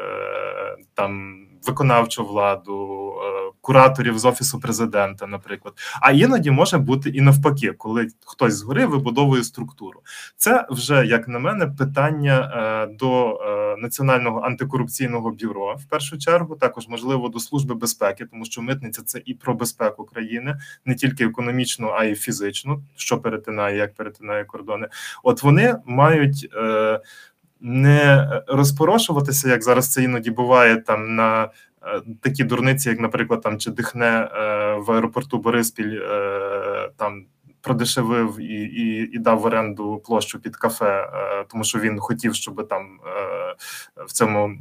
там 0.94 1.42
виконавчу 1.66 2.24
владу, 2.24 3.14
е, 3.24 3.41
кураторів 3.62 4.18
з 4.18 4.24
офісу 4.24 4.60
президента, 4.60 5.26
наприклад. 5.26 5.74
А 6.00 6.10
іноді 6.12 6.50
може 6.50 6.78
бути 6.78 7.10
і 7.10 7.20
навпаки, 7.20 7.72
коли 7.72 8.08
хтось 8.24 8.54
згори 8.54 8.86
вибудовує 8.86 9.44
структуру. 9.44 10.00
Це 10.36 10.66
вже 10.70 11.06
як 11.06 11.28
на 11.28 11.38
мене 11.38 11.66
питання 11.66 12.52
е, 12.54 12.94
до 12.94 13.34
е, 13.34 13.76
національного 13.80 14.40
антикорупційного 14.40 15.30
бюро 15.30 15.74
в 15.74 15.84
першу 15.84 16.18
чергу, 16.18 16.56
також 16.56 16.88
можливо 16.88 17.28
до 17.28 17.40
служби 17.40 17.74
безпеки, 17.74 18.26
тому 18.26 18.44
що 18.44 18.62
митниця 18.62 19.02
це 19.02 19.22
і 19.24 19.34
про 19.34 19.54
безпеку 19.54 20.04
країни, 20.04 20.56
не 20.84 20.94
тільки 20.94 21.24
економічну, 21.24 21.88
а 21.88 22.04
й 22.04 22.14
фізичну, 22.14 22.82
що 22.96 23.18
перетинає, 23.18 23.76
як 23.76 23.94
перетинає 23.94 24.44
кордони. 24.44 24.88
От 25.22 25.42
вони 25.42 25.76
мають. 25.86 26.48
Е, 26.56 27.00
не 27.64 28.28
розпорошуватися, 28.46 29.48
як 29.48 29.62
зараз 29.62 29.92
це 29.92 30.02
іноді 30.02 30.30
буває 30.30 30.76
там 30.76 31.14
на 31.14 31.48
такі 32.20 32.44
дурниці, 32.44 32.88
як, 32.88 33.00
наприклад, 33.00 33.40
там 33.40 33.58
чи 33.58 33.70
дихне 33.70 34.06
е, 34.06 34.74
в 34.74 34.92
аеропорту 34.92 35.38
Бориспіль 35.38 36.00
е, 36.02 36.90
там. 36.96 37.24
Продешевив 37.64 38.40
і 38.40 38.62
і, 38.62 39.10
і 39.12 39.18
дав 39.18 39.38
в 39.38 39.44
оренду 39.44 40.02
площу 40.04 40.40
під 40.40 40.56
кафе, 40.56 41.10
е, 41.14 41.44
тому 41.48 41.64
що 41.64 41.78
він 41.78 41.98
хотів, 41.98 42.34
щоб 42.34 42.68
там 42.68 43.00
е, 43.06 43.54
в 44.06 44.12
цьому 44.12 44.48
е, 44.48 44.56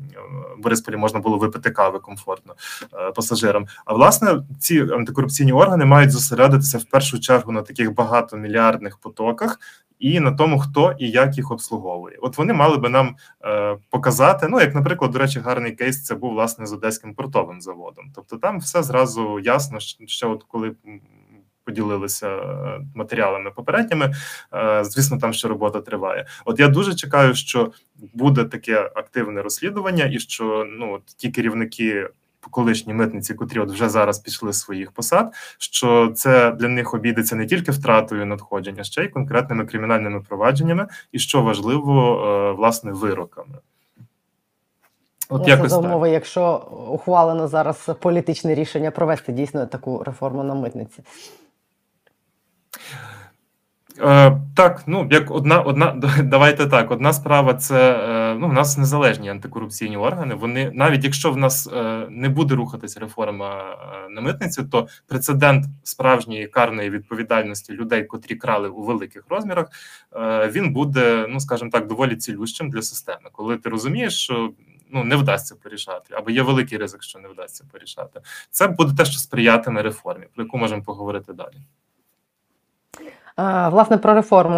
Борисполі 0.57 0.95
можна 0.95 1.19
було 1.19 1.37
випити 1.37 1.71
кави 1.71 1.99
комфортно 1.99 2.55
е, 2.93 3.11
пасажирам. 3.11 3.65
А 3.85 3.93
власне, 3.93 4.43
ці 4.59 4.81
антикорупційні 4.81 5.53
органи 5.53 5.85
мають 5.85 6.11
зосередитися 6.11 6.77
в 6.77 6.83
першу 6.83 7.19
чергу 7.19 7.51
на 7.51 7.61
таких 7.61 7.93
багатомільярдних 7.93 8.97
потоках, 8.97 9.59
і 10.01 10.19
на 10.19 10.31
тому, 10.31 10.59
хто 10.59 10.95
і 10.99 11.09
як 11.09 11.37
їх 11.37 11.51
обслуговує. 11.51 12.17
От 12.21 12.37
вони 12.37 12.53
мали 12.53 12.77
би 12.77 12.89
нам 12.89 13.15
е, 13.45 13.77
показати. 13.89 14.47
Ну, 14.47 14.61
як, 14.61 14.75
наприклад, 14.75 15.11
до 15.11 15.19
речі, 15.19 15.39
гарний 15.39 15.71
кейс 15.71 16.03
це 16.03 16.15
був 16.15 16.31
власне 16.31 16.65
з 16.65 16.73
одеським 16.73 17.13
портовим 17.15 17.61
заводом. 17.61 18.11
Тобто, 18.15 18.37
там 18.37 18.59
все 18.59 18.83
зразу 18.83 19.39
ясно, 19.39 19.79
ще 20.05 20.27
от 20.27 20.43
коли. 20.43 20.75
Поділилися 21.63 22.29
е, 22.29 22.81
матеріалами 22.95 23.51
попередніми, 23.51 24.13
е, 24.53 24.83
звісно, 24.83 25.17
там 25.17 25.33
ще 25.33 25.47
робота 25.47 25.81
триває. 25.81 26.25
От 26.45 26.59
я 26.59 26.67
дуже 26.67 26.95
чекаю, 26.95 27.35
що 27.35 27.71
буде 28.13 28.43
таке 28.43 28.91
активне 28.95 29.41
розслідування, 29.41 30.05
і 30.05 30.19
що 30.19 30.65
ну 30.69 30.93
от 30.93 31.05
ті 31.05 31.29
керівники 31.29 32.09
колишні 32.49 32.93
митниці, 32.93 33.33
котрі 33.33 33.59
от 33.59 33.71
вже 33.71 33.89
зараз 33.89 34.19
пішли 34.19 34.53
з 34.53 34.59
своїх 34.59 34.91
посад, 34.91 35.33
що 35.57 36.11
це 36.15 36.51
для 36.51 36.67
них 36.67 36.93
обійдеться 36.93 37.35
не 37.35 37.45
тільки 37.45 37.71
втратою 37.71 38.25
надходження, 38.25 38.83
ще 38.83 39.03
й 39.03 39.07
конкретними 39.07 39.65
кримінальними 39.65 40.21
провадженнями, 40.29 40.87
і 41.11 41.19
що 41.19 41.41
важливо, 41.41 42.25
е, 42.27 42.51
власне, 42.51 42.91
вироками. 42.91 43.55
От 45.29 45.69
за 45.69 45.77
умови, 45.77 46.09
якщо 46.09 46.55
ухвалено 46.89 47.47
зараз 47.47 47.89
політичне 47.99 48.55
рішення 48.55 48.91
провести 48.91 49.31
дійсно 49.31 49.65
таку 49.65 50.03
реформу 50.03 50.43
на 50.43 50.55
митниці. 50.55 51.03
Е, 53.99 54.37
Так, 54.55 54.83
ну 54.87 55.07
як 55.11 55.31
одна, 55.31 55.61
одна 55.61 55.95
давайте 56.23 56.67
так. 56.67 56.91
Одна 56.91 57.13
справа 57.13 57.53
це 57.53 57.91
е, 57.91 58.20
ну 58.39 58.47
в 58.47 58.53
нас 58.53 58.77
незалежні 58.77 59.29
антикорупційні 59.29 59.97
органи. 59.97 60.35
Вони 60.35 60.71
навіть 60.73 61.03
якщо 61.03 61.31
в 61.31 61.37
нас 61.37 61.67
е, 61.67 62.07
не 62.09 62.29
буде 62.29 62.55
рухатися 62.55 62.99
реформа 62.99 63.77
на 64.09 64.21
митниці, 64.21 64.63
то 64.63 64.87
прецедент 65.07 65.65
справжньої 65.83 66.47
карної 66.47 66.89
відповідальності 66.89 67.73
людей, 67.73 68.03
котрі 68.03 68.35
крали 68.35 68.69
у 68.69 68.83
великих 68.83 69.23
розмірах, 69.29 69.67
він 70.51 70.73
буде, 70.73 71.25
ну 71.29 71.39
скажімо 71.39 71.69
так, 71.71 71.87
доволі 71.87 72.15
цілющим 72.15 72.69
для 72.69 72.81
системи, 72.81 73.29
коли 73.31 73.57
ти 73.57 73.69
розумієш, 73.69 74.23
що. 74.23 74.53
Ну, 74.93 75.03
не 75.03 75.15
вдасться 75.15 75.55
порішати, 75.55 76.13
або 76.13 76.31
є 76.31 76.41
великий 76.41 76.77
ризик, 76.77 77.03
що 77.03 77.19
не 77.19 77.27
вдасться 77.27 77.63
порішати. 77.71 78.21
Це 78.49 78.67
буде 78.67 78.93
те, 78.97 79.05
що 79.05 79.19
сприятиме 79.19 79.81
реформі, 79.81 80.25
про 80.35 80.43
яку 80.43 80.57
можемо 80.57 80.83
поговорити 80.83 81.33
далі. 81.33 81.55
Власне, 83.37 83.97
про 83.97 84.13
реформу. 84.13 84.55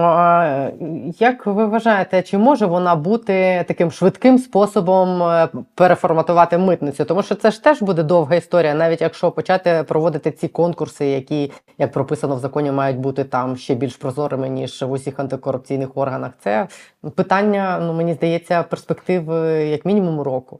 Як 1.20 1.46
ви 1.46 1.66
вважаєте, 1.66 2.22
чи 2.22 2.38
може 2.38 2.66
вона 2.66 2.96
бути 2.96 3.66
таким 3.68 3.92
швидким 3.92 4.38
способом 4.38 5.24
е, 5.24 5.48
переформатувати 5.76 6.58
митницю? 6.58 7.06
Тому 7.06 7.24
що 7.24 7.36
це 7.36 7.52
ж 7.52 7.64
теж 7.64 7.82
буде 7.82 8.04
довга 8.04 8.36
історія, 8.36 8.74
навіть 8.74 9.02
якщо 9.02 9.32
почати 9.32 9.84
проводити 9.88 10.32
ці 10.32 10.48
конкурси, 10.48 11.06
які, 11.06 11.52
як 11.78 11.92
прописано 11.92 12.36
в 12.36 12.40
законі, 12.40 12.72
мають 12.72 12.98
бути 12.98 13.24
там 13.24 13.58
ще 13.58 13.76
більш 13.76 13.96
прозорими, 13.96 14.50
ніж 14.50 14.82
в 14.82 14.92
усіх 14.92 15.20
антикорупційних 15.20 15.98
органах. 15.98 16.32
Це 16.40 16.68
питання, 17.16 17.80
ну 17.82 17.94
мені 17.94 18.14
здається, 18.14 18.64
перспектив 18.64 19.30
як 19.70 19.86
мінімум 19.86 20.22
року. 20.22 20.60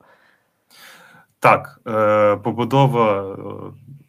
Так, 1.40 1.80
е, 1.88 2.36
побудова 2.36 3.36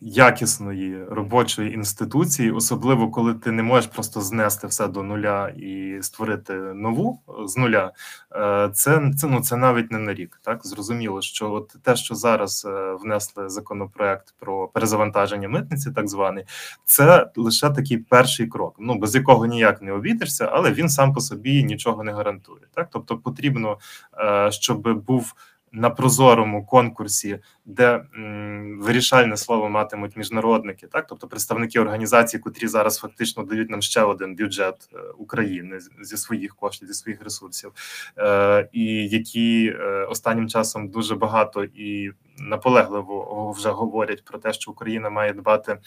якісної 0.07 1.05
робочої 1.05 1.75
інституції, 1.75 2.51
особливо 2.51 3.11
коли 3.11 3.35
ти 3.35 3.53
не 3.53 3.63
можеш 3.63 3.91
просто 3.91 4.21
знести 4.21 4.67
все 4.67 4.89
до 4.89 5.03
нуля 5.03 5.49
і 5.49 5.99
створити 6.03 6.53
нову 6.55 7.21
з 7.47 7.57
нуля, 7.57 7.93
е, 8.37 8.71
це 8.75 9.11
це 9.17 9.27
ну 9.27 9.41
це 9.41 9.57
навіть 9.57 9.93
не 9.93 9.99
на 9.99 10.15
рік. 10.15 10.41
Так 10.43 10.67
зрозуміло, 10.67 11.23
що 11.23 11.53
от 11.53 11.77
те, 11.83 11.97
що 11.97 12.15
зараз 12.15 12.67
е, 12.69 12.93
внесли 13.01 13.49
законопроект 13.49 14.35
про 14.39 14.69
перезавантаження 14.69 15.49
митниці, 15.49 15.91
так 15.91 16.09
званий, 16.09 16.45
це 16.85 17.31
лише 17.37 17.71
такий 17.71 17.99
перший 17.99 18.47
крок. 18.47 18.77
Ну 18.79 18.99
без 18.99 19.15
якого 19.15 19.47
ніяк 19.47 19.83
не 19.83 19.93
обійдешся, 19.93 20.49
але 20.53 20.73
він 20.73 20.89
сам 20.89 21.13
по 21.13 21.21
собі 21.21 21.65
нічого 21.65 22.05
не 22.05 22.13
гарантує. 22.13 22.63
Так, 22.75 22.89
тобто 22.93 23.19
потрібно, 23.19 23.79
е, 24.19 24.53
щоб 24.53 25.05
був 25.07 25.35
на 25.75 25.91
прозорому 25.91 26.67
конкурсі, 26.67 27.39
де 27.65 28.05
м, 28.17 28.79
вирішальне 28.81 29.37
слово 29.37 29.69
матимуть 29.69 30.17
міжнародники, 30.17 30.87
так 30.87 31.07
тобто 31.07 31.29
представники 31.29 31.81
організацій, 31.81 32.39
котрі 32.39 32.67
зараз 32.67 32.99
фактично 32.99 33.43
дають 33.43 33.71
нам 33.71 33.83
ще 33.83 34.03
один 34.03 34.37
бюджет 34.37 34.89
е, 34.93 34.99
України 35.19 35.79
зі 36.03 36.17
своїх 36.17 36.57
коштів, 36.57 36.89
зі 36.89 36.95
своїх 36.95 37.23
ресурсів, 37.23 37.73
е, 38.19 38.69
і 38.73 39.09
які 39.09 39.75
е, 39.81 40.07
останнім 40.11 40.49
часом 40.49 40.89
дуже 40.89 41.15
багато 41.15 41.65
і 41.65 42.11
наполегливо 42.39 43.53
вже 43.57 43.69
говорять 43.69 44.25
про 44.25 44.39
те, 44.39 44.53
що 44.53 44.71
Україна 44.71 45.11
має 45.11 45.33
дбати. 45.33 45.79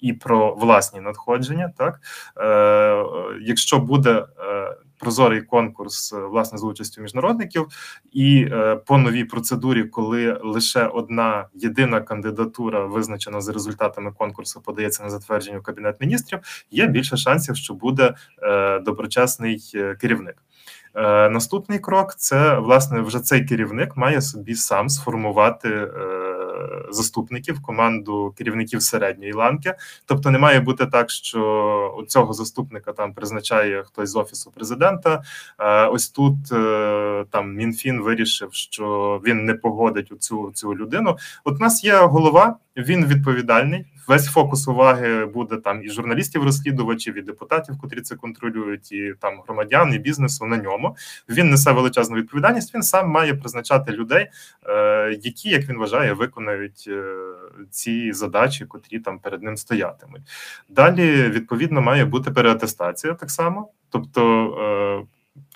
І 0.00 0.12
про 0.12 0.54
власні 0.54 1.00
надходження, 1.00 1.72
так 1.76 2.00
е, 2.36 3.04
якщо 3.42 3.78
буде 3.78 4.10
е, 4.10 4.57
прозорий 4.98 5.42
конкурс 5.42 6.12
е, 6.12 6.20
власне 6.20 6.58
з 6.58 6.64
участю 6.64 7.02
міжнародників, 7.02 7.66
і 8.12 8.48
е, 8.52 8.76
по 8.76 8.98
новій 8.98 9.24
процедурі, 9.24 9.84
коли 9.84 10.40
лише 10.44 10.86
одна 10.86 11.46
єдина 11.54 12.00
кандидатура, 12.00 12.84
визначена 12.84 13.40
за 13.40 13.52
результатами 13.52 14.12
конкурсу, 14.12 14.60
подається 14.60 15.02
на 15.02 15.10
затвердження 15.10 15.58
в 15.58 15.62
кабінет 15.62 16.00
міністрів, 16.00 16.38
є 16.70 16.86
більше 16.86 17.16
шансів, 17.16 17.56
що 17.56 17.74
буде 17.74 18.14
е, 18.42 18.78
доброчесний 18.78 19.72
керівник. 20.00 20.36
Наступний 21.30 21.78
крок 21.78 22.14
це 22.16 22.58
власне 22.58 23.00
вже 23.00 23.20
цей 23.20 23.44
керівник 23.44 23.96
має 23.96 24.22
собі 24.22 24.54
сам 24.54 24.88
сформувати 24.88 25.68
заступників, 26.90 27.62
команду 27.62 28.34
керівників 28.38 28.82
середньої 28.82 29.32
ланки. 29.32 29.74
Тобто, 30.06 30.30
не 30.30 30.38
має 30.38 30.60
бути 30.60 30.86
так, 30.86 31.10
що 31.10 31.94
у 31.98 32.02
цього 32.02 32.32
заступника 32.32 32.92
там 32.92 33.14
призначає 33.14 33.82
хтось 33.82 34.10
з 34.10 34.16
офісу 34.16 34.50
президента. 34.50 35.22
Ось 35.92 36.08
тут 36.08 36.52
е, 36.52 37.24
там 37.30 37.54
мінфін 37.54 38.00
вирішив, 38.00 38.48
що 38.52 39.20
він 39.26 39.44
не 39.44 39.54
погодить 39.54 40.12
у 40.12 40.16
цю 40.16 40.50
цю 40.54 40.74
людину. 40.74 41.16
От 41.44 41.54
у 41.54 41.58
нас 41.58 41.84
є 41.84 41.96
голова, 41.96 42.56
він 42.76 43.06
відповідальний. 43.06 43.84
Весь 44.08 44.26
фокус 44.26 44.68
уваги 44.68 45.26
буде 45.26 45.56
там 45.56 45.84
і 45.84 45.90
журналістів, 45.90 46.44
розслідувачів, 46.44 47.18
і 47.18 47.22
депутатів, 47.22 47.78
котрі 47.78 48.00
це 48.00 48.16
контролюють, 48.16 48.92
і 48.92 49.14
там 49.20 49.40
громадян, 49.46 49.94
і 49.94 49.98
бізнесу 49.98 50.46
на 50.46 50.56
ньому. 50.56 50.96
Він 51.28 51.50
несе 51.50 51.72
величезну 51.72 52.16
відповідальність. 52.16 52.74
Він 52.74 52.82
сам 52.82 53.10
має 53.10 53.34
призначати 53.34 53.92
людей, 53.92 54.26
е, 54.66 55.18
які, 55.22 55.48
як 55.48 55.68
він 55.68 55.78
вважає, 55.78 56.12
виконають 56.12 56.84
е, 56.88 57.14
ці 57.70 58.12
задачі, 58.12 58.64
котрі 58.64 58.98
там 58.98 59.18
перед 59.18 59.42
ним 59.42 59.56
стоятимуть. 59.56 60.22
Далі 60.68 61.22
відповідно 61.22 61.80
має 61.80 62.04
бути 62.04 62.30
переатестація 62.30 63.14
так 63.14 63.30
само, 63.30 63.68
тобто 63.90 65.06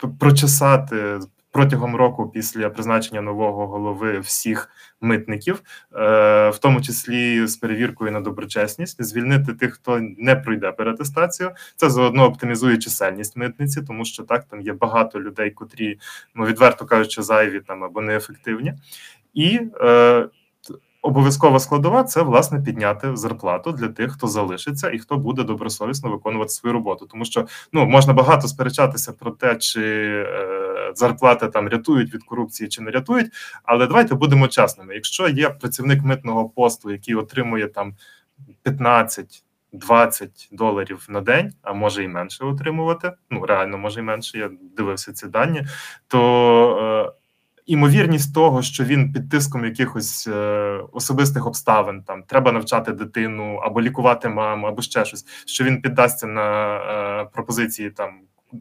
е, 0.02 0.09
прочесати 0.18 1.21
протягом 1.52 1.97
року 1.97 2.30
після 2.35 2.71
призначення 2.71 3.21
нового 3.21 3.66
голови 3.66 4.18
всіх 4.18 4.68
митників, 5.00 5.62
е, 5.94 6.50
в 6.50 6.59
тому 6.59 6.82
числі 6.82 7.47
з 7.47 7.56
перевіркою 7.56 8.12
на 8.12 8.21
доброчесність, 8.21 9.04
звільнити 9.04 9.54
тих, 9.54 9.75
хто 9.75 10.00
не 10.18 10.37
пройде 10.37 10.73
перетестацію. 10.73 11.50
Це 11.76 11.90
заодно 11.90 12.25
оптимізує 12.25 12.78
чисельність 12.78 13.37
митниці, 13.37 13.82
тому 13.82 14.04
що 14.04 14.23
так 14.23 14.44
там 14.44 14.61
є 14.61 14.73
багато 14.73 15.21
людей, 15.21 15.50
котрі 15.50 15.99
ну 16.35 16.44
відверто 16.44 16.87
кажучи, 16.87 17.23
зайві 17.23 17.61
там 17.61 17.85
або 17.85 18.00
неефективні, 18.00 18.75
і 19.35 19.61
е, 19.80 20.28
Обов'язкова 21.04 21.61
складова 21.61 22.04
це 22.04 22.23
власне 22.23 22.61
підняти 22.61 23.16
зарплату 23.16 23.73
для 23.73 23.88
тих, 23.88 24.12
хто 24.12 24.26
залишиться 24.26 24.90
і 24.90 24.99
хто 24.99 25.16
буде 25.16 25.42
добросовісно 25.42 26.11
виконувати 26.11 26.49
свою 26.49 26.73
роботу. 26.73 27.06
Тому 27.11 27.25
що 27.25 27.47
ну 27.73 27.87
можна 27.87 28.12
багато 28.12 28.49
сперечатися 28.49 29.12
про 29.12 29.30
те, 29.30 29.56
чи 29.56 29.82
е, 29.82 30.62
зарплати 30.99 31.49
там 31.49 31.69
рятують 31.69 32.15
від 32.15 32.25
корупції 32.25 32.69
чи 32.69 32.83
не 32.83 32.91
рятують. 32.91 33.33
Але 33.65 33.87
давайте 33.87 34.15
будемо 34.15 34.49
чесними. 34.49 34.95
Якщо 34.95 35.29
є 35.29 35.51
працівник 35.51 36.03
митного 36.03 36.49
посту, 36.49 36.91
який 36.91 37.15
отримує 37.15 37.69
там 37.69 37.95
15 38.63 39.45
20 39.73 40.49
доларів 40.53 41.07
на 41.09 41.21
день, 41.21 41.53
а 41.63 41.73
може 41.73 42.05
і 42.05 42.09
менше 42.09 42.45
отримувати. 42.45 43.13
Ну 43.31 43.47
реально 43.47 43.79
може 43.79 44.01
і 44.01 44.03
менше. 44.03 44.39
Я 44.39 44.51
дивився 44.77 45.13
ці 45.13 45.27
дані, 45.27 45.63
то 46.09 47.13
е, 47.17 47.19
імовірність 47.67 48.35
того, 48.35 48.63
що 48.63 48.85
він 48.85 49.13
під 49.13 49.31
тиском 49.31 49.65
якихось 49.65 50.29
е, 50.29 50.81
особистих 50.93 51.47
обставин 51.47 52.03
там 52.03 52.23
треба 52.23 52.53
навчати 52.53 52.93
дитину 52.93 53.57
або 53.57 53.83
лікувати 53.83 54.28
маму, 54.28 54.67
або 54.67 54.83
ще 54.83 55.05
щось, 55.05 55.26
що 55.47 55.65
він 55.65 55.83
піддасться 55.83 56.26
на 56.26 56.76
е, 56.76 57.25
пропозиції 57.33 57.91
там 57.91 58.21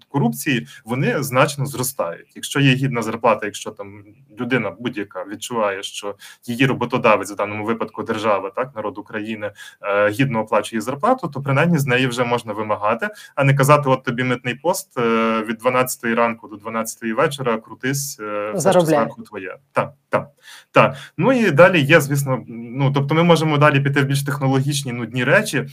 корупції, 0.09 0.67
вони 0.85 1.23
значно 1.23 1.65
зростають. 1.65 2.31
Якщо 2.35 2.59
є 2.59 2.73
гідна 2.73 3.01
зарплата, 3.01 3.45
якщо 3.45 3.71
там 3.71 4.03
людина 4.39 4.71
будь-яка 4.79 5.25
відчуває, 5.25 5.83
що 5.83 6.15
її 6.45 6.65
роботодавець 6.65 7.31
в 7.31 7.35
даному 7.35 7.65
випадку 7.65 8.03
держава, 8.03 8.49
так 8.49 8.75
народ 8.75 8.97
України 8.97 9.51
е, 9.81 10.09
гідно 10.09 10.39
оплачує 10.39 10.81
зарплату, 10.81 11.27
то 11.27 11.41
принаймні 11.41 11.77
з 11.77 11.85
неї 11.85 12.07
вже 12.07 12.23
можна 12.23 12.53
вимагати, 12.53 13.09
а 13.35 13.43
не 13.43 13.53
казати: 13.53 13.89
от 13.89 14.03
тобі 14.03 14.23
митний 14.23 14.55
пост 14.55 14.97
е, 14.97 15.43
від 15.47 15.57
12 15.57 16.03
ранку 16.03 16.47
до 16.47 16.55
12 16.55 17.03
вечора, 17.03 17.57
крутись 17.57 18.19
е, 18.19 18.51
все, 18.55 18.71
що 18.71 18.81
твоє. 19.27 19.57
Так, 19.71 19.93
так, 20.09 20.27
так. 20.71 20.95
Ну 21.17 21.33
і 21.33 21.51
далі 21.51 21.81
є, 21.81 22.01
звісно. 22.01 22.43
Ну 22.47 22.91
тобто, 22.91 23.15
ми 23.15 23.23
можемо 23.23 23.57
далі 23.57 23.79
піти 23.79 24.01
в 24.01 24.05
більш 24.05 24.23
технологічні 24.23 24.91
нудні 24.91 25.23
речі. 25.23 25.65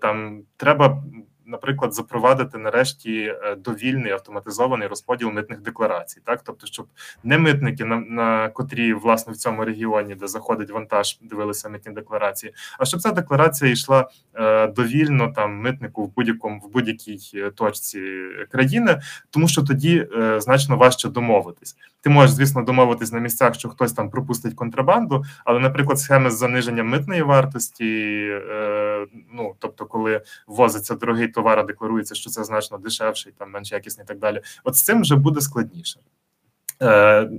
Там 0.00 0.42
треба 0.56 1.02
наприклад, 1.46 1.94
запровадити 1.94 2.58
нарешті 2.58 3.34
е, 3.42 3.54
довільний 3.54 4.12
автоматизований 4.12 4.88
розподіл 4.88 5.30
митних 5.30 5.60
декларацій, 5.60 6.20
так 6.24 6.42
тобто, 6.42 6.66
щоб 6.66 6.86
не 7.24 7.38
митники, 7.38 7.84
на 7.84 7.96
на 7.96 8.48
котрі 8.48 8.94
власне 8.94 9.32
в 9.32 9.36
цьому 9.36 9.64
регіоні, 9.64 10.14
де 10.14 10.26
заходить 10.26 10.70
вантаж, 10.70 11.18
дивилися 11.22 11.68
митні 11.68 11.92
декларації, 11.92 12.54
а 12.78 12.84
щоб 12.84 13.00
ця 13.00 13.12
декларація 13.12 13.70
йшла 13.70 14.08
е, 14.34 14.66
довільно 14.66 15.32
там 15.32 15.54
митнику 15.54 16.04
в 16.04 16.14
будь-якому 16.14 16.60
в 16.60 16.72
будь-якій 16.72 17.18
е, 17.34 17.50
точці 17.50 18.02
країни, 18.50 19.00
тому 19.30 19.48
що 19.48 19.62
тоді 19.62 20.06
е, 20.16 20.40
значно 20.40 20.76
важче 20.76 21.08
домовитись. 21.08 21.76
Ти 22.02 22.10
можеш, 22.10 22.30
звісно, 22.30 22.62
домовитись 22.62 23.12
на 23.12 23.18
місцях, 23.18 23.54
що 23.54 23.68
хтось 23.68 23.92
там 23.92 24.10
пропустить 24.10 24.54
контрабанду, 24.54 25.24
але, 25.44 25.60
наприклад, 25.60 25.98
схеми 25.98 26.30
з 26.30 26.38
заниженням 26.38 26.88
митної 26.88 27.22
вартості, 27.22 28.28
е, 28.50 29.06
ну 29.32 29.54
тобто, 29.58 29.86
коли 29.86 30.22
ввозиться 30.46 30.94
дорогий 30.94 31.28
товар, 31.28 31.58
а 31.58 31.62
декларується, 31.62 32.14
що 32.14 32.30
це 32.30 32.44
значно 32.44 32.78
дешевший, 32.78 33.32
там 33.38 33.50
менш 33.50 33.72
якісний 33.72 34.04
і 34.04 34.08
так 34.08 34.18
далі. 34.18 34.40
От 34.64 34.76
з 34.76 34.82
цим 34.82 35.00
вже 35.00 35.16
буде 35.16 35.40
складніше. 35.40 36.00
Е, 36.82 37.30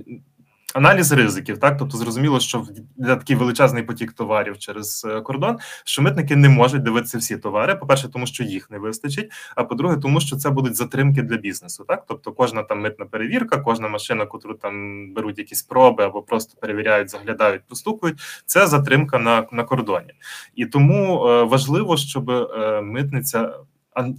Аналіз 0.74 1.12
ризиків, 1.12 1.58
так 1.58 1.76
тобто 1.78 1.96
зрозуміло, 1.96 2.40
що 2.40 2.66
для 2.96 3.16
такий 3.16 3.36
величезний 3.36 3.82
потік 3.82 4.12
товарів 4.12 4.58
через 4.58 5.06
е, 5.10 5.20
кордон, 5.20 5.58
що 5.84 6.02
митники 6.02 6.36
не 6.36 6.48
можуть 6.48 6.82
дивитися 6.82 7.18
всі 7.18 7.36
товари. 7.36 7.74
По 7.74 7.86
перше, 7.86 8.08
тому 8.08 8.26
що 8.26 8.44
їх 8.44 8.70
не 8.70 8.78
вистачить. 8.78 9.32
А 9.56 9.64
по-друге, 9.64 9.96
тому 9.96 10.20
що 10.20 10.36
це 10.36 10.50
будуть 10.50 10.76
затримки 10.76 11.22
для 11.22 11.36
бізнесу. 11.36 11.84
Так, 11.88 12.04
тобто, 12.08 12.32
кожна 12.32 12.62
там 12.62 12.80
митна 12.80 13.06
перевірка, 13.06 13.58
кожна 13.58 13.88
машина, 13.88 14.26
котру 14.26 14.54
там 14.54 15.06
беруть 15.14 15.38
якісь 15.38 15.62
проби 15.62 16.04
або 16.04 16.22
просто 16.22 16.60
перевіряють, 16.60 17.10
заглядають, 17.10 17.62
простукують. 17.66 18.20
Це 18.46 18.66
затримка 18.66 19.18
на 19.18 19.46
на 19.52 19.64
кордоні, 19.64 20.14
і 20.54 20.66
тому 20.66 21.26
е, 21.26 21.44
важливо, 21.44 21.96
щоб 21.96 22.30
е, 22.30 22.80
митниця 22.82 23.54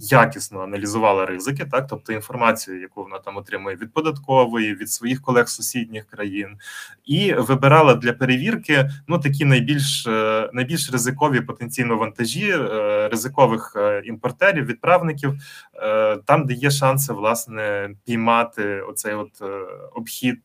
якісно 0.00 0.60
аналізувала 0.60 1.26
ризики, 1.26 1.64
так 1.64 1.86
тобто 1.86 2.12
інформацію, 2.12 2.80
яку 2.80 3.02
вона 3.02 3.18
там 3.18 3.36
отримує 3.36 3.76
від 3.76 3.92
податкової, 3.92 4.74
від 4.74 4.90
своїх 4.90 5.22
колег 5.22 5.48
сусідніх 5.48 6.06
країн, 6.06 6.48
і 7.04 7.32
вибирала 7.32 7.94
для 7.94 8.12
перевірки 8.12 8.90
ну 9.06 9.18
такі 9.18 9.44
найбільш 9.44 10.06
е, 10.06 10.50
найбільш 10.52 10.92
ризикові 10.92 11.40
потенційно 11.40 11.96
вантажі 11.96 12.50
е, 12.50 13.08
ризикових 13.08 13.72
е, 13.76 14.02
імпортерів, 14.04 14.66
відправників, 14.66 15.34
там, 16.24 16.46
де 16.46 16.54
є 16.54 16.70
шанси 16.70 17.12
власне 17.12 17.90
піймати 18.06 18.80
оцей 18.80 19.14
от 19.14 19.42
обхід 19.94 20.40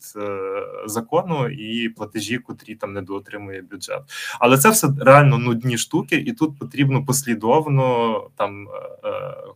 закону 0.85 1.49
і 1.49 1.89
платежі, 1.89 2.37
котрі 2.37 2.75
там 2.75 2.93
недоотримує 2.93 3.61
бюджет. 3.61 4.01
Але 4.39 4.57
це 4.57 4.69
все 4.69 4.87
реально 4.99 5.37
нудні 5.37 5.77
штуки, 5.77 6.15
і 6.15 6.33
тут 6.33 6.59
потрібно 6.59 7.05
послідовно 7.05 8.15
там 8.37 8.67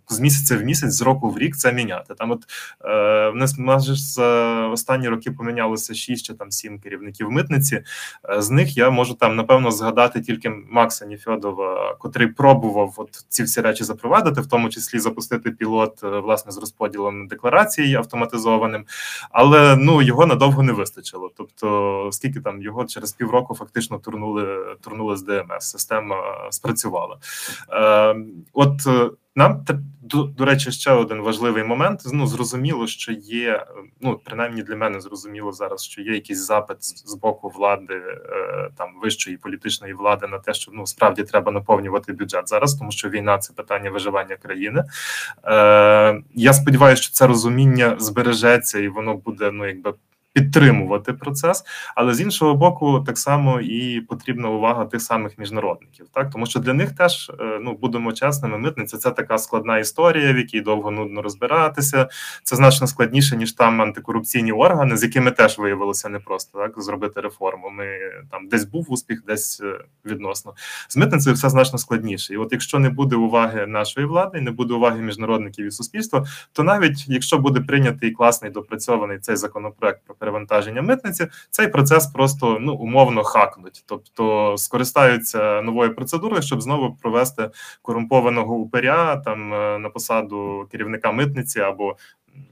з 0.09 0.19
місяця 0.19 0.57
в 0.57 0.61
місяць, 0.61 0.93
з 0.93 1.01
року 1.01 1.29
в 1.29 1.37
рік 1.37 1.55
це 1.55 1.73
міняти. 1.73 2.13
Там, 2.13 2.31
от 2.31 2.43
е, 2.85 3.29
в 3.29 3.35
нас 3.35 3.57
майже 3.57 3.95
з 3.95 4.17
е, 4.17 4.67
останні 4.67 5.09
роки 5.09 5.31
помінялося 5.31 5.93
6 5.93 6.25
чи 6.25 6.33
там 6.33 6.51
7 6.51 6.79
керівників 6.79 7.31
митниці. 7.31 7.83
Е, 8.29 8.41
з 8.41 8.49
них 8.49 8.77
я 8.77 8.89
можу 8.89 9.13
там 9.13 9.35
напевно 9.35 9.71
згадати 9.71 10.21
тільки 10.21 10.49
Макса 10.69 11.05
Ніфьодова, 11.05 11.95
котрий 11.99 12.27
пробував 12.27 12.93
от 12.97 13.25
ці 13.29 13.43
всі 13.43 13.61
речі 13.61 13.83
запровадити, 13.83 14.41
в 14.41 14.47
тому 14.47 14.69
числі 14.69 14.99
запустити 14.99 15.51
пілот 15.51 16.03
е, 16.03 16.07
власне 16.07 16.51
з 16.51 16.57
розподілом 16.57 17.27
декларації 17.27 17.95
автоматизованим, 17.95 18.85
але 19.31 19.75
ну 19.75 20.01
його 20.01 20.25
надовго 20.25 20.63
не 20.63 20.71
вистачило. 20.71 21.31
Тобто, 21.37 22.09
скільки 22.11 22.39
там 22.39 22.61
його 22.61 22.85
через 22.85 23.13
півроку 23.13 23.55
фактично 23.55 23.97
турнули 23.97 24.75
турнули 24.81 25.17
з 25.17 25.21
ДМС, 25.21 25.71
система 25.71 26.47
спрацювала. 26.51 27.17
Е, 27.71 28.15
От 28.53 28.87
нам 29.35 29.65
до, 30.01 30.23
до 30.23 30.45
речі, 30.45 30.71
ще 30.71 30.91
один 30.91 31.21
важливий 31.21 31.63
момент. 31.63 32.01
Ну 32.13 32.27
зрозуміло, 32.27 32.87
що 32.87 33.11
є. 33.11 33.65
Ну 34.01 34.19
принаймні 34.25 34.63
для 34.63 34.75
мене 34.75 35.01
зрозуміло 35.01 35.51
зараз, 35.51 35.83
що 35.83 36.01
є 36.01 36.13
якийсь 36.13 36.45
запит 36.45 36.77
з, 36.83 37.15
боку 37.15 37.49
влади, 37.49 37.93
е, 37.93 38.69
там 38.77 38.89
вищої 39.03 39.37
політичної 39.37 39.93
влади 39.93 40.27
на 40.27 40.39
те, 40.39 40.53
що 40.53 40.71
ну 40.73 40.87
справді 40.87 41.23
треба 41.23 41.51
наповнювати 41.51 42.13
бюджет 42.13 42.49
зараз, 42.49 42.75
тому 42.75 42.91
що 42.91 43.09
війна 43.09 43.37
це 43.37 43.53
питання 43.53 43.91
виживання 43.91 44.35
країни. 44.35 44.83
Е, 45.45 46.21
Я 46.35 46.53
сподіваюся, 46.53 47.03
що 47.03 47.13
це 47.13 47.27
розуміння 47.27 47.95
збережеться 47.99 48.79
і 48.79 48.87
воно 48.87 49.13
буде 49.13 49.51
ну 49.51 49.65
якби 49.65 49.93
підтримувати 50.35 51.13
процес, 51.13 51.63
але 51.95 52.13
з 52.13 52.21
іншого 52.21 52.55
боку, 52.55 53.03
так 53.05 53.17
само 53.17 53.61
і 53.61 54.01
потрібна 54.01 54.49
увага 54.49 54.85
тих 54.85 55.01
самих 55.01 55.37
міжнародників, 55.37 56.05
так 56.13 56.29
тому 56.29 56.45
що 56.45 56.59
для 56.59 56.73
них 56.73 56.91
теж 56.95 57.31
е, 57.39 57.59
ну 57.61 57.77
будемо 57.81 58.13
чесними, 58.13 58.57
митниця 58.57 58.97
це 58.97 59.11
така 59.11 59.37
складна 59.37 59.77
історія, 59.77 60.33
в 60.33 60.37
якій 60.37 60.61
довго 60.61 60.91
нудно 60.91 61.21
розбиратися. 61.21 62.09
Це 62.43 62.55
значно 62.55 62.87
складніше 62.87 63.37
ніж 63.37 63.53
там 63.53 63.81
антикорупційні 63.81 64.51
органи, 64.51 64.97
з 64.97 65.03
якими 65.03 65.31
теж 65.31 65.57
виявилося 65.57 66.09
непросто 66.09 66.59
так 66.59 66.81
зробити 66.81 67.21
реформу. 67.21 67.69
Ми 67.69 67.85
там 68.31 68.47
десь 68.47 68.65
був 68.65 68.91
успіх, 68.91 69.23
десь 69.27 69.61
е, 69.61 69.85
відносно 70.05 70.53
з 70.89 70.97
митницею 70.97 71.35
все 71.35 71.49
значно 71.49 71.79
складніше. 71.79 72.33
І 72.33 72.37
от 72.37 72.51
якщо 72.51 72.79
не 72.79 72.89
буде 72.89 73.15
уваги 73.15 73.67
нашої 73.67 74.07
влади, 74.07 74.41
не 74.41 74.51
буде 74.51 74.73
уваги 74.73 75.01
міжнародників 75.01 75.65
і 75.65 75.71
суспільства, 75.71 76.25
то 76.53 76.63
навіть 76.63 77.05
якщо 77.07 77.37
буде 77.37 77.61
прийнятий 77.61 78.11
класний 78.11 78.51
допрацьований 78.51 79.19
цей 79.19 79.35
законопроект 79.35 80.01
про 80.05 80.15
перевантаження 80.25 80.81
митниці, 80.81 81.27
цей 81.49 81.67
процес 81.67 82.07
просто 82.07 82.57
ну 82.61 82.73
умовно 82.73 83.23
хакнуть, 83.23 83.83
тобто 83.85 84.55
скористаються 84.57 85.61
новою 85.61 85.95
процедурою, 85.95 86.41
щоб 86.41 86.61
знову 86.61 86.95
провести 87.01 87.49
корумпованого 87.81 88.55
упиря 88.55 89.17
там 89.17 89.53
е, 89.53 89.79
на 89.79 89.89
посаду 89.89 90.67
керівника 90.71 91.11
митниці 91.11 91.59
або. 91.59 91.97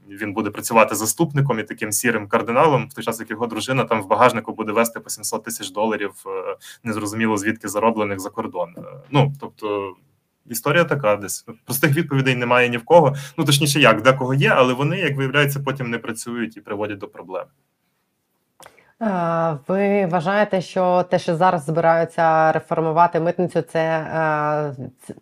Він 0.08 0.32
буде 0.32 0.50
працювати 0.50 0.94
заступником 0.94 1.58
і 1.58 1.62
таким 1.62 1.92
сірим 1.92 2.28
кардиналом, 2.28 2.88
в 2.88 2.94
той 2.94 3.04
час 3.04 3.20
як 3.20 3.30
його 3.30 3.46
дружина 3.46 3.84
там 3.84 4.02
в 4.02 4.06
багажнику 4.06 4.52
буде 4.52 4.72
вести 4.72 5.00
по 5.00 5.10
700 5.10 5.44
тисяч 5.44 5.70
доларів, 5.70 6.12
е, 6.26 6.56
незрозуміло 6.84 7.36
звідки 7.36 7.68
зароблених 7.68 8.20
за 8.20 8.30
кордон. 8.30 8.74
Е, 8.78 8.82
ну 9.10 9.32
тобто 9.40 9.96
історія 10.46 10.84
така, 10.84 11.16
десь 11.16 11.46
простих 11.64 11.96
відповідей 11.96 12.34
немає 12.34 12.68
ні 12.68 12.76
в 12.76 12.84
кого. 12.84 13.14
Ну 13.38 13.44
точніше, 13.44 13.80
як 13.80 14.02
декого 14.02 14.34
є, 14.34 14.48
але 14.48 14.74
вони, 14.74 14.98
як 14.98 15.16
виявляється, 15.16 15.60
потім 15.60 15.90
не 15.90 15.98
працюють 15.98 16.56
і 16.56 16.60
приводять 16.60 16.98
до 16.98 17.08
проблем. 17.08 17.44
Е, 19.02 19.56
ви 19.68 20.06
вважаєте, 20.06 20.60
що 20.60 21.02
те, 21.10 21.18
що 21.18 21.36
зараз 21.36 21.64
збираються 21.64 22.52
реформувати 22.52 23.20
митницю, 23.20 23.62
це 23.62 23.80
е, 23.80 24.74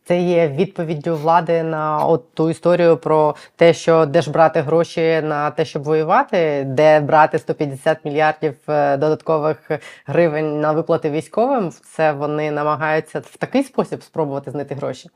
це 0.04 0.20
є 0.20 0.48
відповіддю 0.48 1.16
влади 1.16 1.62
на 1.62 2.06
от 2.06 2.35
ту 2.35 2.50
історію 2.50 2.96
про 2.96 3.35
те, 3.56 3.74
що 3.74 4.06
де 4.06 4.22
ж 4.22 4.30
брати 4.30 4.61
гроші 4.61 5.20
на 5.24 5.50
те, 5.50 5.64
щоб 5.64 5.82
воювати, 5.82 6.64
де 6.66 7.00
брати 7.00 7.38
150 7.38 8.04
мільярдів 8.04 8.56
е, 8.68 8.96
додаткових 8.96 9.70
гривень 10.06 10.61
на 10.61 10.72
виплати 10.72 11.11
військовим? 11.11 11.70
Це 11.70 12.12
вони 12.12 12.50
намагаються 12.50 13.20
в 13.20 13.37
такий 13.37 13.64
спосіб 13.64 14.02
спробувати 14.02 14.50
знайти 14.50 14.74
гроші. 14.74 15.11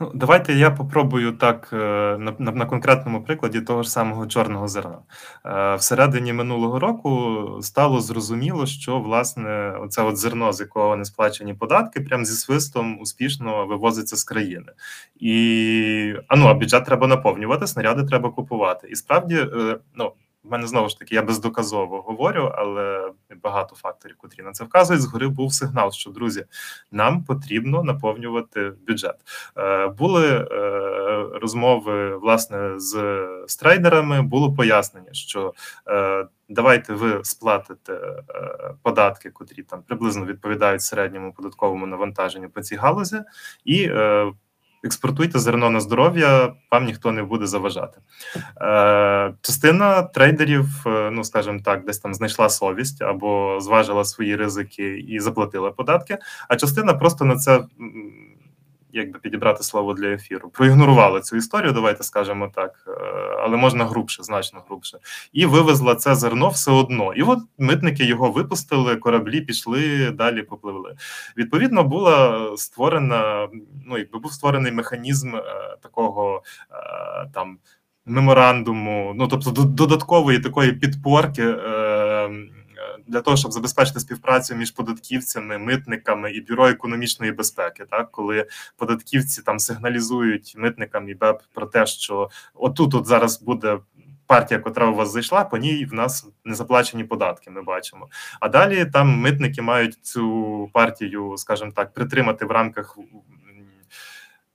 Ну, 0.00 0.10
давайте 0.14 0.54
я 0.54 0.70
попробую 0.70 1.32
так 1.32 1.68
е, 1.72 1.76
на, 2.18 2.34
на 2.38 2.52
на, 2.52 2.66
конкретному 2.66 3.24
прикладі 3.24 3.60
того 3.60 3.82
ж 3.82 3.90
самого 3.90 4.26
чорного 4.26 4.68
зерна. 4.68 4.98
Е, 5.46 5.74
всередині 5.74 6.32
минулого 6.32 6.78
року 6.78 7.58
стало 7.62 8.00
зрозуміло, 8.00 8.66
що 8.66 8.98
власне 8.98 9.78
оце 9.80 10.02
от 10.02 10.16
зерно, 10.16 10.52
з 10.52 10.60
якого 10.60 10.96
не 10.96 11.04
сплачені 11.04 11.54
податки, 11.54 12.00
прям 12.00 12.24
зі 12.24 12.32
свистом 12.32 13.00
успішно 13.00 13.66
вивозиться 13.66 14.16
з 14.16 14.24
країни. 14.24 14.72
І 15.16 16.14
а 16.28 16.36
ну, 16.36 16.46
а 16.46 16.54
бюджет 16.54 16.84
треба 16.84 17.06
наповнювати, 17.06 17.66
снаряди 17.66 18.04
треба 18.04 18.30
купувати. 18.30 18.88
І 18.88 18.96
справді, 18.96 19.36
е, 19.36 19.78
ну. 19.94 20.12
В 20.44 20.50
мене 20.50 20.66
знову 20.66 20.88
ж 20.88 20.98
таки 20.98 21.14
я 21.14 21.22
бездоказово 21.22 22.02
говорю, 22.02 22.52
але 22.54 23.12
багато 23.42 23.76
факторів, 23.76 24.16
котрі 24.18 24.42
на 24.42 24.52
це 24.52 24.64
вказують. 24.64 25.02
Згори 25.02 25.28
був 25.28 25.54
сигнал, 25.54 25.92
що 25.92 26.10
друзі, 26.10 26.44
нам 26.92 27.24
потрібно 27.24 27.82
наповнювати 27.82 28.72
бюджет. 28.86 29.16
Е, 29.58 29.86
Були 29.88 30.28
е, 30.28 30.46
розмови 31.40 32.16
власне 32.16 32.78
з, 32.78 33.22
з. 33.46 34.22
Було 34.22 34.54
пояснення, 34.54 35.12
що 35.12 35.54
е, 35.88 36.26
давайте 36.48 36.94
ви 36.94 37.20
сплатите 37.24 37.92
е, 37.92 38.74
податки, 38.82 39.30
котрі 39.30 39.62
там 39.62 39.82
приблизно 39.82 40.24
відповідають 40.24 40.82
середньому 40.82 41.32
податковому 41.32 41.86
навантаженню 41.86 42.50
по 42.50 42.62
цій 42.62 42.76
галузі, 42.76 43.20
і 43.64 43.84
е, 43.84 44.32
експортуйте 44.84 45.38
зерно 45.38 45.70
на 45.70 45.80
здоров'я, 45.80 46.52
вам 46.70 46.84
ніхто 46.84 47.12
не 47.12 47.22
буде 47.22 47.46
заважати. 47.46 47.98
Е, 48.60 49.34
Частина 49.42 50.02
трейдерів, 50.02 50.66
е, 50.86 51.10
ну 51.12 51.24
скажімо 51.24 51.60
так, 51.64 51.84
десь 51.84 51.98
там 51.98 52.14
знайшла 52.14 52.48
совість 52.48 53.02
або 53.02 53.58
зважила 53.60 54.04
свої 54.04 54.36
ризики 54.36 54.98
і 54.98 55.20
заплатила 55.20 55.70
податки, 55.70 56.18
а 56.48 56.56
частина 56.56 56.94
просто 56.94 57.24
на 57.24 57.36
це 57.36 57.64
як 58.92 59.12
би 59.12 59.18
підібрати 59.18 59.62
слово 59.62 59.94
для 59.94 60.06
ефіру, 60.06 60.48
проігнорувала 60.48 61.20
цю 61.20 61.36
історію, 61.36 61.72
давайте 61.72 62.02
скажемо 62.02 62.52
так, 62.54 62.84
е, 62.88 62.90
але 63.42 63.56
можна 63.56 63.84
грубше, 63.84 64.22
значно 64.22 64.62
грубше, 64.68 64.98
і 65.32 65.46
вивезла 65.46 65.94
це 65.94 66.14
зерно 66.14 66.48
все 66.48 66.70
одно. 66.70 67.14
І 67.14 67.22
от 67.22 67.38
митники 67.58 68.04
його 68.04 68.30
випустили, 68.30 68.96
кораблі 68.96 69.40
пішли, 69.40 70.10
далі 70.10 70.42
попливли. 70.42 70.94
Відповідно, 71.36 71.84
була 71.84 72.48
створена, 72.56 73.48
ну 73.86 73.98
якби 73.98 74.18
був 74.18 74.32
створений 74.32 74.72
механізм 74.72 75.36
е, 75.36 75.42
такого 75.82 76.42
е, 76.70 77.30
там. 77.34 77.58
Меморандуму, 78.06 79.12
ну 79.16 79.28
тобто 79.28 79.50
додаткової 79.50 80.38
такої 80.38 80.72
підпорки 80.72 81.42
для 83.10 83.20
того, 83.20 83.36
щоб 83.36 83.52
забезпечити 83.52 84.00
співпрацю 84.00 84.54
між 84.54 84.70
податківцями, 84.70 85.58
митниками 85.58 86.32
і 86.32 86.40
бюро 86.40 86.68
економічної 86.68 87.32
безпеки, 87.32 87.84
так 87.90 88.10
коли 88.10 88.46
податківці 88.76 89.42
там 89.42 89.58
сигналізують 89.58 90.54
митникам 90.56 91.08
і 91.08 91.14
БЕП 91.14 91.42
про 91.54 91.66
те, 91.66 91.86
що 91.86 92.30
отут 92.54 92.94
от 92.94 93.06
зараз 93.06 93.42
буде. 93.42 93.78
Партія, 94.26 94.60
котра 94.60 94.86
у 94.86 94.94
вас 94.94 95.12
зайшла, 95.12 95.44
по 95.44 95.58
ній 95.58 95.84
в 95.84 95.94
нас 95.94 96.28
не 96.44 96.54
заплачені 96.54 97.04
податки. 97.04 97.50
Ми 97.50 97.62
бачимо. 97.62 98.08
А 98.40 98.48
далі 98.48 98.86
там 98.86 99.08
митники 99.08 99.62
мають 99.62 99.98
цю 100.02 100.70
партію, 100.72 101.34
скажімо 101.36 101.72
так, 101.76 101.94
притримати 101.94 102.44
в 102.44 102.50
рамках 102.50 102.98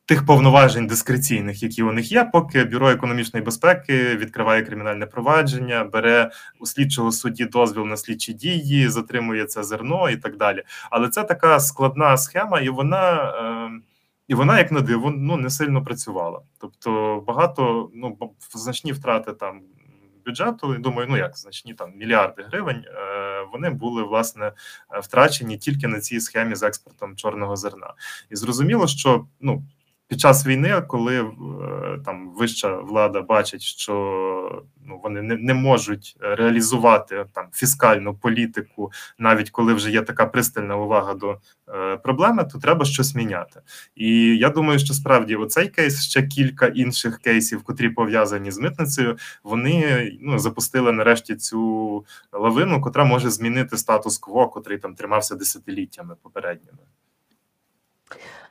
тих 0.06 0.26
повноважень 0.26 0.88
дискреційних, 0.88 1.63
які 1.63 1.84
у 1.84 1.91
них 1.91 2.12
є, 2.12 2.30
поки 2.34 2.63
бюро 2.63 2.89
економічної 2.89 3.46
безпеки 3.46 4.15
відкриває 4.15 4.63
кримінальне 4.63 5.06
провадження, 5.06 5.84
бере 5.84 6.32
у 6.60 6.65
слідчого 6.65 7.12
судді 7.12 7.46
дозвіл 7.46 7.86
на 7.86 7.98
слідчі 7.98 8.34
дії, 8.34 8.89
затримує 8.89 9.46
це 9.46 9.63
зерно 9.63 10.10
і 10.10 10.18
так 10.18 10.38
далі. 10.38 10.63
Але 10.91 11.10
це 11.10 11.24
така 11.24 11.60
складна 11.60 12.18
схема, 12.18 12.60
і 12.60 12.70
вона. 12.70 13.24
Е, 13.24 13.82
і 14.28 14.36
вона, 14.36 14.58
як 14.58 14.72
на 14.72 14.82
диво, 14.82 15.13
ну 15.18 15.38
не 15.38 15.50
сильно 15.50 15.84
працювала. 15.84 16.41
Тобто 16.58 17.24
багато 17.28 17.89
ну 17.94 18.18
значні 18.54 18.91
втрати 18.91 19.34
там 19.34 19.62
бюджету. 20.26 20.74
Думаю, 20.74 21.08
ну 21.12 21.18
як 21.18 21.38
значні 21.38 21.74
там 21.74 21.94
мільярди 21.96 22.44
гривень. 22.44 22.84
Е, 22.88 23.46
вони 23.54 23.70
були 23.70 24.04
власне 24.04 24.52
втрачені 25.04 25.58
тільки 25.58 25.88
на 25.88 26.00
цій 26.00 26.20
схемі 26.20 26.56
з 26.56 26.63
експортом 26.63 27.15
чорного 27.15 27.56
зерна. 27.56 27.94
І 28.30 28.36
зрозуміло, 28.36 28.88
що 28.88 29.26
ну 29.41 29.63
під 30.08 30.20
час 30.20 30.48
війни, 30.48 30.84
коли 30.88 31.22
е, 31.22 31.34
там 32.06 32.34
вища 32.34 32.78
влада 32.78 33.22
бачить, 33.22 33.62
що 33.62 34.65
ну 34.86 35.00
вони 35.04 35.22
не 35.22 35.36
не 35.36 35.54
можуть 35.54 36.18
реалізувати 36.20 37.26
там 37.34 37.48
фіскальну 37.54 38.15
політику, 38.15 38.91
навіть 39.18 39.50
коли 39.50 39.74
вже 39.74 39.91
є 39.91 40.02
така 40.02 40.26
пристальна 40.26 40.78
увага 40.78 41.13
до 41.13 41.39
е, 41.70 41.98
проблеми, 41.98 42.44
то 42.54 42.60
треба 42.60 42.86
щось 42.86 43.15
міняти. 43.15 43.62
І 43.96 44.38
я 44.38 44.50
думаю, 44.50 44.80
що 44.80 44.94
справді 44.94 45.36
оцей 45.36 45.68
кейс 45.68 46.04
ще 46.04 46.24
кілька 46.24 46.65
інших 46.65 47.20
кейсів, 47.20 47.63
котрі 47.63 47.89
пов'язані 47.89 48.52
з 48.52 48.58
митницею, 48.58 49.18
вони 49.44 50.12
ну 50.22 50.39
запустили 50.39 50.91
нарешті 50.91 51.36
цю 51.36 52.06
лавину, 52.32 52.82
котра 52.82 53.06
може 53.06 53.30
змінити 53.30 53.78
статус-кво, 53.78 54.48
котрий 54.48 54.78
там 54.78 54.96
тримався 54.96 55.36
десятиліттями 55.36 56.15
попередніми. 56.22 56.80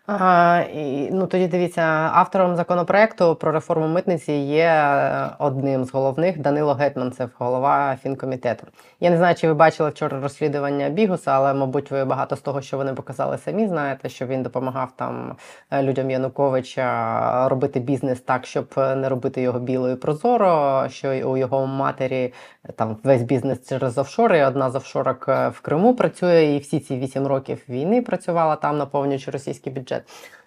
А, 0.07 0.65
і, 0.75 1.09
ну 1.13 1.27
тоді 1.27 1.47
дивіться, 1.47 1.83
автором 2.13 2.57
законопроекту 2.57 3.35
про 3.35 3.53
реформу 3.53 3.89
митниці 3.89 4.33
є 4.33 4.65
е, 4.65 5.31
одним 5.39 5.85
з 5.85 5.93
головних 5.93 6.39
Данило 6.39 6.75
Гетманцев, 6.75 7.31
голова 7.39 7.97
фінкомітету. 8.03 8.67
Я 9.01 9.11
не 9.11 9.17
знаю, 9.17 9.35
чи 9.35 9.49
ви 9.49 9.55
бачили 9.55 9.91
вчора 9.91 10.21
розслідування 10.21 10.89
Бігуса, 10.89 11.33
але 11.33 11.55
мабуть, 11.55 11.91
ви 11.91 12.05
багато 12.05 12.37
з 12.37 12.41
того, 12.41 12.61
що 12.61 12.77
вони 12.77 12.95
показали, 12.95 13.39
самі 13.39 13.67
знаєте, 13.69 14.09
що 14.09 14.27
він 14.27 14.43
допомагав 14.43 14.93
там 14.97 15.37
е, 15.71 15.83
людям 15.83 16.11
Януковича 16.11 17.49
робити 17.49 17.81
бізнес 17.81 18.21
так, 18.21 18.47
щоб 18.47 18.67
не 18.77 19.09
робити 19.09 19.43
його 19.43 19.59
білою 19.59 19.97
прозоро. 19.97 20.85
Що 20.89 21.09
у 21.09 21.37
його 21.37 21.67
матері 21.67 22.33
там 22.77 22.97
весь 23.05 23.23
бізнес 23.23 23.69
через 23.69 23.99
офшори. 23.99 24.47
Одна 24.47 24.71
з 24.71 24.75
офшорок 24.75 25.29
е, 25.29 25.49
в 25.49 25.61
Криму 25.61 25.95
працює, 25.95 26.45
і 26.45 26.59
всі 26.59 26.81
ці 26.81 26.97
вісім 26.97 27.27
років 27.27 27.63
війни 27.69 28.03
працювала 28.03 28.57
там, 28.57 28.79
наповнюючи 28.79 29.31
російський 29.31 29.73
бюджет 29.73 29.94
бюджет. 29.95 30.03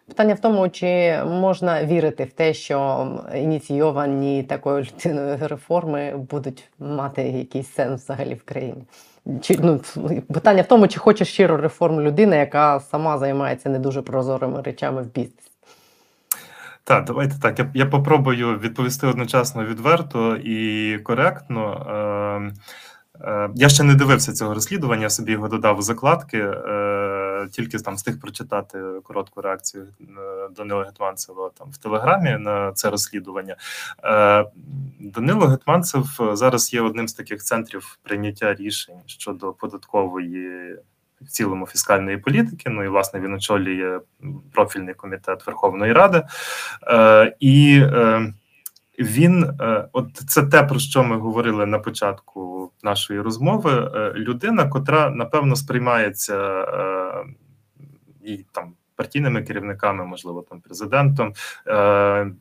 Питання 0.08 0.34
в 0.34 0.40
тому, 0.40 0.70
чи 0.70 1.22
можна 1.26 1.86
вірити 1.86 2.24
в 2.24 2.32
те, 2.32 2.54
що 2.54 3.08
ініційовані 3.36 4.44
такою 4.44 4.84
людиною 4.84 5.38
реформи 5.42 6.16
будуть 6.18 6.70
мати 6.80 7.22
якийсь 7.22 7.74
сенс 7.74 8.04
взагалі 8.04 8.34
в 8.34 8.44
країні. 8.44 8.84
Чи 9.42 9.58
ну 9.60 9.82
питання 10.34 10.62
в 10.62 10.68
тому, 10.68 10.88
чи 10.88 11.00
хоче 11.00 11.26
щиро 11.26 11.58
реформ 11.58 12.02
людина, 12.02 12.36
яка 12.36 12.80
сама 12.80 13.18
займається 13.18 13.70
не 13.70 13.80
дуже 13.80 14.02
прозорими 14.02 14.62
речами 14.62 15.02
в 15.02 15.06
бізнесі. 15.06 15.52
Так, 16.84 17.06
давайте 17.06 17.36
так. 17.42 17.60
Я 17.60 17.72
я 17.74 17.86
попробую 17.86 18.60
відповісти 18.60 19.08
одночасно 19.08 19.66
відверто 19.66 20.36
і 20.36 21.00
коректно. 21.04 21.86
Е, 21.90 23.30
е, 23.30 23.50
Я 23.56 23.70
ще 23.70 23.84
не 23.84 23.96
дивився 23.96 24.34
цього 24.34 24.54
розслідування, 24.54 25.02
я 25.02 25.10
собі 25.10 25.32
його 25.32 25.48
додав 25.48 25.80
у 25.80 25.82
закладки, 25.82 26.38
е, 26.38 26.52
тільки 27.52 27.80
там 27.80 27.96
встиг 27.96 28.20
прочитати 28.20 28.80
коротку 29.04 29.42
реакцію 29.42 29.88
е, 30.02 30.06
Данила 30.56 30.84
Гетманцева 30.84 31.50
там 31.58 31.72
в 31.72 31.78
Телеграмі 31.78 32.38
на 32.38 32.72
це 32.72 32.90
розслідування. 32.90 33.56
Е, 34.04 34.46
Данило 35.00 35.48
Гетманцев 35.48 36.06
зараз 36.34 36.74
є 36.74 36.82
одним 36.82 37.08
з 37.08 37.14
таких 37.14 37.44
центрів 37.44 38.00
прийняття 38.04 38.54
рішень 38.54 39.00
щодо 39.06 39.54
податкової 39.54 40.76
в 41.22 41.28
цілому 41.28 41.66
фіскальної 41.66 42.18
політики. 42.18 42.70
Ну 42.70 42.84
і 42.84 42.88
власне 42.88 43.20
він 43.20 43.34
очолює 43.34 44.00
профільний 44.54 44.94
комітет 44.94 45.48
Верховної 45.48 45.94
Ради. 45.94 46.24
Е, 46.88 47.36
І 47.40 47.82
е, 47.84 48.34
він, 49.00 49.44
е, 49.44 49.88
от 49.94 50.16
це 50.28 50.44
те, 50.44 50.64
про 50.64 50.80
що 50.80 51.04
ми 51.04 51.18
говорили 51.18 51.66
на 51.66 51.80
початку 51.80 52.72
нашої 52.84 53.22
розмови. 53.22 53.92
Е, 53.96 54.14
людина, 54.16 54.68
котра 54.68 55.10
напевно 55.10 55.56
сприймається 55.56 56.36
е, 56.62 56.97
і 58.24 58.46
там 58.52 58.74
партійними 58.96 59.44
керівниками, 59.44 60.06
можливо, 60.06 60.46
там 60.50 60.62
президентом, 60.62 61.34
е, 61.68 62.32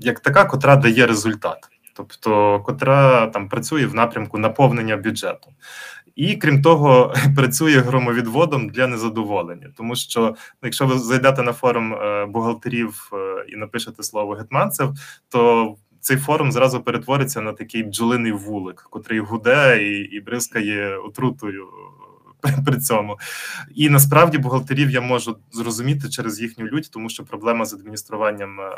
як 0.00 0.20
така, 0.20 0.44
котра 0.44 0.76
дає 0.76 1.06
результат. 1.06 1.68
Тобто, 1.94 2.60
котра 2.60 3.26
там 3.26 3.48
працює 3.48 3.86
в 3.86 3.94
напрямку 3.94 4.38
наповнення 4.38 4.96
бюджету, 4.96 5.50
і 6.16 6.36
крім 6.36 6.62
того, 6.62 7.14
працює 7.36 7.78
громовідводом 7.78 8.68
для 8.68 8.86
незадоволення, 8.86 9.72
тому 9.76 9.96
що 9.96 10.20
ну, 10.20 10.36
якщо 10.62 10.86
ви 10.86 10.98
зайдете 10.98 11.42
на 11.42 11.52
форум 11.52 11.94
е, 11.94 12.26
бухгалтерів 12.26 13.10
е, 13.12 13.44
і 13.48 13.56
напишете 13.56 14.02
слово 14.02 14.34
гетманцев, 14.34 14.92
то 15.28 15.74
цей 16.00 16.16
форум 16.16 16.52
зразу 16.52 16.80
перетвориться 16.80 17.40
на 17.40 17.52
такий 17.52 17.82
бджолиний 17.82 18.32
вулик, 18.32 18.86
котрий 18.90 19.20
гуде 19.20 19.82
і, 19.82 19.98
і 19.98 20.20
бризкає 20.20 20.96
отрутою 20.96 21.68
при 22.66 22.78
цьому. 22.78 23.18
І 23.74 23.88
насправді 23.90 24.38
бухгалтерів 24.38 24.90
я 24.90 25.00
можу 25.00 25.36
зрозуміти 25.52 26.08
через 26.08 26.40
їхню 26.40 26.66
лють, 26.66 26.90
тому 26.92 27.08
що 27.08 27.24
проблема 27.24 27.64
з 27.64 27.74
адмініструванням 27.74 28.60
е, 28.60 28.70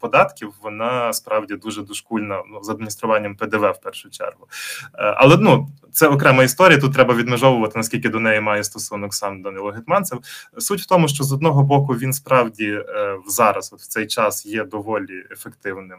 податків 0.00 0.54
вона 0.62 1.12
справді 1.12 1.54
дуже 1.54 1.82
дошкульна 1.82 2.42
ну, 2.50 2.62
з 2.62 2.68
адмініструванням 2.68 3.36
ПДВ 3.36 3.70
в 3.70 3.80
першу 3.82 4.10
чергу. 4.10 4.48
Е, 4.94 5.14
але 5.16 5.36
ну 5.36 5.68
це 5.92 6.08
окрема 6.08 6.44
історія. 6.44 6.78
Тут 6.78 6.94
треба 6.94 7.14
відмежовувати 7.14 7.78
наскільки 7.78 8.08
до 8.08 8.20
неї 8.20 8.40
має 8.40 8.64
стосунок 8.64 9.14
сам 9.14 9.42
Данило 9.42 9.70
Гетманцев. 9.70 10.18
Суть 10.58 10.80
в 10.80 10.86
тому, 10.86 11.08
що 11.08 11.24
з 11.24 11.32
одного 11.32 11.62
боку 11.62 11.92
він 11.92 12.12
справді 12.12 12.70
е, 12.70 13.16
зараз, 13.28 13.72
от 13.72 13.80
в 13.80 13.86
цей 13.86 14.06
час, 14.06 14.46
є 14.46 14.64
доволі 14.64 15.24
ефективним 15.30 15.98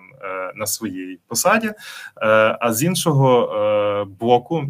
на 0.56 0.65
своїй 0.67 1.19
посаді, 1.27 1.71
а 2.60 2.73
з 2.73 2.84
іншого 2.84 4.08
боку, 4.19 4.65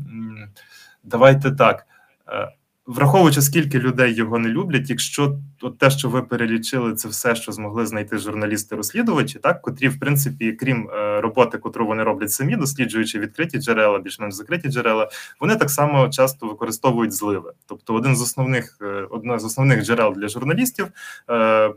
давайте 1.04 1.52
так. 1.52 1.86
Е, 2.30 2.52
враховуючи, 2.88 3.42
скільки 3.42 3.80
людей 3.80 4.14
його 4.14 4.40
не 4.40 4.50
люблять, 4.50 4.90
якщо 4.90 5.40
от 5.62 5.78
те, 5.78 5.90
що 5.90 6.10
ви 6.10 6.22
перелічили, 6.22 6.94
це 6.94 7.08
все, 7.08 7.36
що 7.36 7.52
змогли 7.52 7.86
знайти 7.86 8.18
журналісти-розслідувачі, 8.18 9.40
так 9.40 9.62
котрі, 9.62 9.88
в 9.88 10.00
принципі, 10.00 10.52
крім 10.52 10.90
е, 10.90 11.22
роботи, 11.22 11.58
котру 11.58 11.88
вони 11.88 12.04
роблять 12.04 12.32
самі, 12.32 12.56
досліджуючи 12.56 13.20
відкриті 13.20 13.62
джерела, 13.62 14.00
більш-менш 14.00 14.34
закриті 14.34 14.70
джерела, 14.70 15.10
вони 15.40 15.56
так 15.56 15.70
само 15.70 16.10
часто 16.10 16.48
використовують 16.48 17.14
зливи. 17.14 17.54
Тобто, 17.66 17.94
один 17.94 18.16
з 18.16 18.22
основних 18.22 18.78
е, 18.82 19.08
одне 19.10 19.40
з 19.40 19.46
основних 19.46 19.84
джерел 19.84 20.14
для 20.14 20.28
журналістів, 20.28 20.88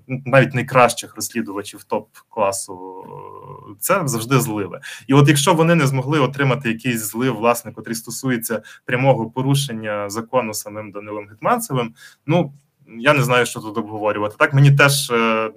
навіть 0.08 0.54
найкращих 0.54 1.16
розслідувачів 1.16 1.84
топ 1.84 2.08
класу, 2.28 3.04
це 3.80 4.02
завжди 4.04 4.40
зливи. 4.40 4.80
І 5.06 5.14
от 5.14 5.28
якщо 5.28 5.54
вони 5.54 5.74
не 5.74 5.86
змогли 5.86 6.20
отримати 6.20 6.68
якийсь 6.68 7.00
злив, 7.00 7.36
власне, 7.36 7.72
котрий 7.72 7.96
стосується 7.96 8.62
прямого 8.84 9.30
порушення 9.30 10.10
закону 10.10 10.54
самим 10.54 10.90
Данилом 10.90 11.28
Гетманцевим, 11.28 11.94
ну 12.26 12.52
я 12.98 13.12
не 13.12 13.22
знаю, 13.22 13.46
що 13.46 13.60
тут 13.60 13.78
обговорювати. 13.78 14.36
Так 14.38 14.54
мені 14.54 14.72
теж. 14.72 15.10
Е, 15.10 15.50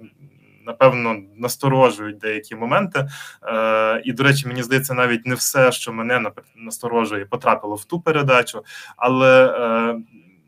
напевно, 0.66 1.16
насторожують 1.36 2.18
деякі 2.18 2.56
моменти, 2.56 3.08
Е, 3.42 4.02
і, 4.04 4.12
до 4.12 4.22
речі, 4.22 4.48
мені 4.48 4.62
здається, 4.62 4.94
навіть 4.94 5.26
не 5.26 5.34
все, 5.34 5.72
що 5.72 5.92
мене 5.92 6.30
насторожує, 6.56 7.24
потрапило 7.24 7.74
в 7.74 7.84
ту 7.84 8.00
передачу, 8.00 8.64
але 8.96 9.46
е, 9.46 9.96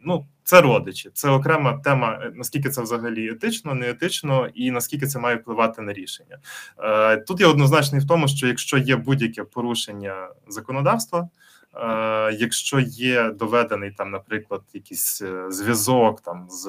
ну, 0.07 0.27
це 0.45 0.61
родичі, 0.61 1.11
це 1.15 1.31
окрема 1.31 1.81
тема. 1.85 2.31
Наскільки 2.35 2.71
це 2.71 2.83
взагалі 2.83 3.31
етично, 3.31 3.75
не 3.75 3.91
етично, 3.91 4.49
і 4.55 4.71
наскільки 4.71 5.07
це 5.07 5.19
має 5.19 5.37
впливати 5.37 5.83
на 5.83 5.93
рішення. 5.93 6.39
Е, 6.79 7.17
Тут 7.17 7.41
я 7.41 7.49
однозначний 7.49 8.01
в 8.01 8.07
тому, 8.07 8.29
що 8.29 8.47
якщо 8.47 8.79
є 8.79 8.97
будь-яке 8.97 9.45
порушення 9.45 10.29
законодавства. 10.49 11.29
Е, 11.77 12.33
якщо 12.33 12.81
є 12.81 13.31
доведений 13.31 13.91
там, 13.91 14.11
наприклад, 14.11 14.63
якийсь 14.73 15.23
е, 15.23 15.51
зв'язок 15.51 16.21
там 16.21 16.47
з, 16.51 16.63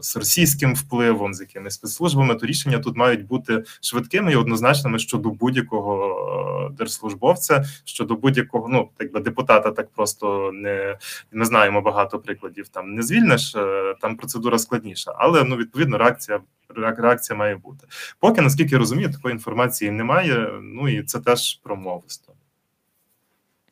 з 0.00 0.16
російським 0.16 0.74
впливом, 0.74 1.34
з 1.34 1.40
якимись 1.40 1.74
спецслужбами, 1.74 2.34
то 2.34 2.46
рішення 2.46 2.78
тут 2.78 2.96
мають 2.96 3.26
бути 3.26 3.64
швидкими 3.80 4.32
і 4.32 4.36
однозначними 4.36 4.98
щодо 4.98 5.30
будь-якого 5.30 6.70
е, 6.70 6.74
держслужбовця, 6.76 7.64
щодо 7.84 8.14
будь-якого, 8.14 8.68
ну 8.68 8.90
так 8.96 9.12
би 9.12 9.20
депутата, 9.20 9.70
так 9.70 9.90
просто 9.90 10.50
не 10.52 10.98
не 11.32 11.44
знаємо 11.44 11.80
багато 11.80 12.18
прикладів. 12.18 12.68
Там 12.68 12.94
не 12.94 13.02
звільниш, 13.02 13.56
там 14.00 14.16
процедура 14.16 14.58
складніша, 14.58 15.12
але 15.16 15.44
ну 15.44 15.56
відповідно 15.56 15.98
реакція. 15.98 16.40
Реакція 16.76 17.38
має 17.38 17.56
бути 17.56 17.86
поки 18.20 18.40
наскільки 18.40 18.74
я 18.74 18.78
розумію, 18.78 19.12
такої 19.12 19.32
інформації 19.32 19.90
немає. 19.90 20.50
Ну 20.62 20.88
і 20.88 21.02
це 21.02 21.20
теж 21.20 21.60
промовисто. 21.62 22.32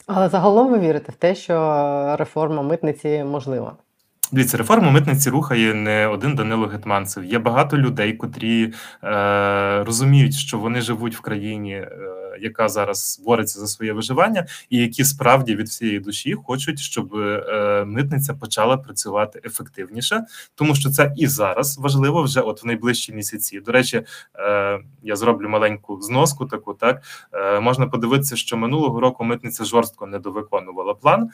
Але 0.06 0.28
загалом 0.28 0.70
ви 0.70 0.78
вірите 0.78 1.12
в 1.12 1.14
те, 1.14 1.34
що 1.34 2.16
реформа 2.18 2.62
митниці 2.62 3.24
можлива? 3.24 3.76
Дивіться, 4.32 4.58
реформу 4.58 4.90
митниці 4.90 5.30
рухає 5.30 5.74
не 5.74 6.06
один 6.06 6.34
Данило 6.34 6.66
Гетманцев. 6.66 7.24
Є 7.24 7.38
багато 7.38 7.78
людей, 7.78 8.12
котрі 8.12 8.72
е, 9.04 9.84
розуміють, 9.84 10.34
що 10.34 10.58
вони 10.58 10.80
живуть 10.80 11.16
в 11.16 11.20
країні. 11.20 11.72
Е, 11.72 11.90
яка 12.40 12.68
зараз 12.68 13.22
бореться 13.24 13.60
за 13.60 13.66
своє 13.66 13.92
виживання, 13.92 14.46
і 14.70 14.78
які 14.78 15.04
справді 15.04 15.56
від 15.56 15.68
всієї 15.68 16.00
душі 16.00 16.34
хочуть, 16.34 16.78
щоб 16.78 17.14
е, 17.14 17.84
митниця 17.86 18.34
почала 18.34 18.76
працювати 18.76 19.40
ефективніше, 19.44 20.24
тому 20.54 20.74
що 20.74 20.90
це 20.90 21.12
і 21.16 21.26
зараз 21.26 21.78
важливо 21.78 22.22
вже 22.22 22.40
от 22.40 22.62
в 22.62 22.66
найближчі 22.66 23.12
місяці. 23.12 23.60
До 23.60 23.72
речі, 23.72 24.02
е, 24.34 24.80
я 25.02 25.16
зроблю 25.16 25.48
маленьку 25.48 26.00
зноску. 26.00 26.46
Таку 26.46 26.74
так 26.74 27.02
е, 27.32 27.60
можна 27.60 27.86
подивитися, 27.86 28.36
що 28.36 28.56
минулого 28.56 29.00
року 29.00 29.24
митниця 29.24 29.64
жорстко 29.64 30.06
недовиконувала 30.06 30.94
план. 30.94 31.30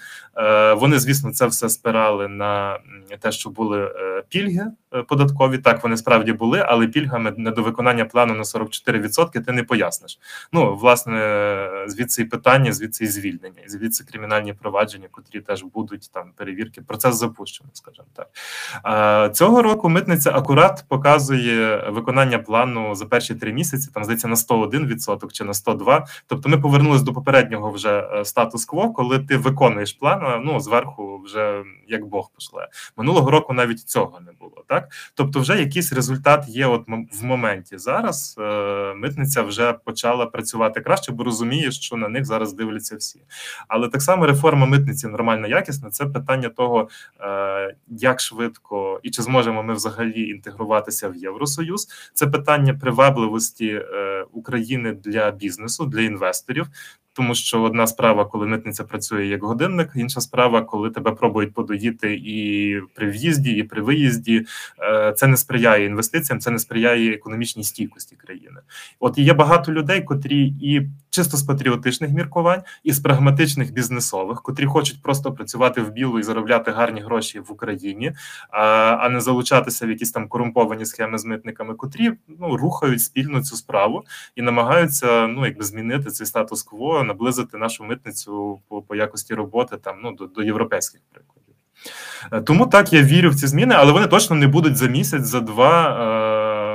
Вони, 0.77 0.99
звісно, 0.99 1.33
це 1.33 1.47
все 1.47 1.69
спирали 1.69 2.29
на 2.29 2.79
те, 3.21 3.33
що 3.33 3.51
були 3.51 3.91
пільги 4.29 4.73
податкові. 5.09 5.59
Так 5.59 5.83
вони 5.83 5.97
справді 5.97 6.33
були, 6.33 6.65
але 6.69 6.87
пільгами 6.87 7.35
недовиконання 7.37 8.05
плану 8.05 8.35
на 8.35 8.43
44% 8.43 9.45
ти 9.45 9.53
не 9.53 9.63
поясниш. 9.63 10.19
Ну 10.53 10.77
власне 10.77 11.13
власне 11.13 11.85
звідси 11.87 12.23
і 12.23 12.25
питання, 12.25 12.73
звідси 12.73 13.05
і 13.05 13.07
звільнення, 13.07 13.61
і 13.67 13.69
звідси 13.69 14.05
кримінальні 14.05 14.53
провадження, 14.53 15.09
котрі 15.11 15.41
теж 15.41 15.63
будуть 15.63 16.11
там 16.13 16.33
перевірки. 16.37 16.83
Процес 16.83 17.17
запущено, 17.17 17.71
скажімо 17.73 18.07
так. 18.15 19.35
Цього 19.35 19.63
року 19.63 19.89
митниця 19.89 20.31
акурат 20.31 20.85
показує 20.89 21.91
виконання 21.91 22.39
плану 22.39 22.95
за 22.95 23.07
перші 23.07 23.35
три 23.35 23.53
місяці. 23.53 23.91
Там 23.95 24.05
здається 24.05 24.29
на 24.29 24.35
101% 24.35 25.33
чи 25.33 25.45
на 25.45 25.53
102%. 25.53 26.03
Тобто, 26.27 26.49
ми 26.49 26.59
повернулись 26.59 27.03
до 27.03 27.13
попереднього 27.13 27.71
вже 27.71 28.01
е, 28.01 28.25
статус-кво, 28.25 28.93
коли 28.93 29.19
ти 29.19 29.37
виконуєш 29.37 29.93
план. 29.93 30.43
Ну 30.45 30.61
зверху 30.61 31.21
вже 31.25 31.63
як 31.89 32.07
Бог 32.07 32.31
пошле. 32.35 32.69
Минулого 32.97 33.31
року 33.31 33.53
навіть 33.53 33.81
цього 33.81 34.21
не 34.21 34.33
було. 34.33 34.65
Так, 34.69 34.82
тобто, 35.15 35.41
вже 35.41 35.59
якийсь 35.59 35.93
результат 35.93 36.45
є. 36.49 36.67
От 36.67 36.89
в 37.13 37.25
моменті 37.25 37.79
зараз 37.79 38.37
е, 38.39 38.95
митниця 38.95 39.43
вже 39.43 39.73
почала 39.73 40.27
працювати 40.27 40.81
краще, 40.81 41.13
бо 41.13 41.25
розуміє, 41.25 41.73
що 41.73 41.97
на 41.97 42.09
них 42.09 42.25
зараз 42.25 42.53
дивляться 42.53 42.97
всі. 42.97 43.21
Але 43.69 43.89
так 43.89 44.03
само 44.03 44.27
реформа 44.27 44.67
митниці 44.67 45.09
нормальна, 45.09 45.49
якісна. 45.49 45.91
Це 45.91 46.07
питання 46.07 46.49
того, 46.49 46.89
е, 47.21 47.75
як 47.89 48.21
швидко 48.21 49.01
і 49.03 49.11
чи 49.11 49.23
зможемо 49.23 49.63
ми 49.63 49.75
взагалі 49.75 50.29
інтегруватися 50.29 51.09
в 51.09 51.17
Євросоюз. 51.17 51.89
Це 52.15 52.27
питання 52.27 52.75
привабливості 52.75 53.69
е, 53.69 54.25
України 54.33 54.93
для 54.93 55.31
бізнесу, 55.31 55.87
для 55.87 56.01
інвесторів. 56.01 56.67
Тому 57.13 57.35
що 57.35 57.63
одна 57.63 57.87
справа, 57.87 58.25
коли 58.25 58.47
митниця 58.47 58.85
працює 58.85 59.27
як 59.27 59.43
годинник, 59.43 59.91
інша 59.95 60.21
справа, 60.21 60.63
коли 60.63 60.91
тебе 60.91 61.13
пробують 61.13 61.55
подоїти 61.55 62.15
і 62.15 62.81
при 62.95 63.11
в'їзді, 63.11 63.51
і 63.51 63.63
при 63.63 63.83
виїзді. 63.83 64.47
Е, 64.81 65.13
Це 65.17 65.27
не 65.27 65.37
сприяє 65.37 65.87
інвестиціям, 65.87 66.41
це 66.41 66.51
не 66.51 66.59
сприяє 66.59 67.13
економічній 67.13 67.65
стійкості 67.65 68.17
країни. 68.17 68.61
От 69.01 69.19
є 69.19 69.35
багато 69.35 69.73
людей, 69.73 70.03
котрі 70.03 70.55
і 70.61 70.89
чисто 71.13 71.37
з 71.37 71.43
патріотичних 71.43 72.11
міркувань, 72.11 72.63
і 72.85 72.93
з 72.93 73.01
прагматичних 73.01 73.73
бізнесових, 73.73 74.43
котрі 74.43 74.67
хочуть 74.67 75.03
просто 75.03 75.33
працювати 75.33 75.81
в 75.81 75.91
білу 75.93 76.19
і 76.19 76.23
заробляти 76.23 76.71
гарні 76.71 77.01
гроші 77.01 77.41
в 77.41 77.53
Україні, 77.53 78.13
а, 78.51 79.09
не 79.09 79.21
залучатися 79.21 79.87
в 79.87 79.91
якісь 79.91 80.13
там 80.13 80.29
корумповані 80.29 80.85
схеми 80.85 81.19
з 81.19 81.25
митниками, 81.25 81.75
котрі 81.75 82.13
ну 82.41 82.57
рухають 82.57 83.01
спільно 83.01 83.43
цю 83.43 83.57
справу 83.57 84.05
і 84.37 84.43
намагаються 84.43 85.27
ну 85.27 85.47
якби 85.47 85.65
змінити 85.65 86.11
цей 86.11 86.27
статус-кво, 86.27 87.05
наблизити 87.05 87.59
нашу 87.59 87.85
митницю 87.85 88.61
по, 88.69 88.83
по 88.83 88.97
якості 88.97 89.35
роботи 89.35 89.77
там 89.77 89.97
ну 90.03 90.13
до, 90.13 90.27
до 90.27 90.43
європейських 90.43 91.01
прикладів. 91.13 91.55
Е, 92.33 92.41
Тому 92.41 92.67
так 92.67 92.93
я 92.93 93.03
вірю 93.03 93.31
в 93.31 93.35
ці 93.35 93.47
зміни, 93.47 93.75
але 93.79 93.93
вони 93.93 94.07
точно 94.07 94.37
не 94.37 94.47
будуть 94.47 94.77
за 94.77 94.87
місяць, 94.87 95.25
за 95.25 95.41
два. 95.41 95.89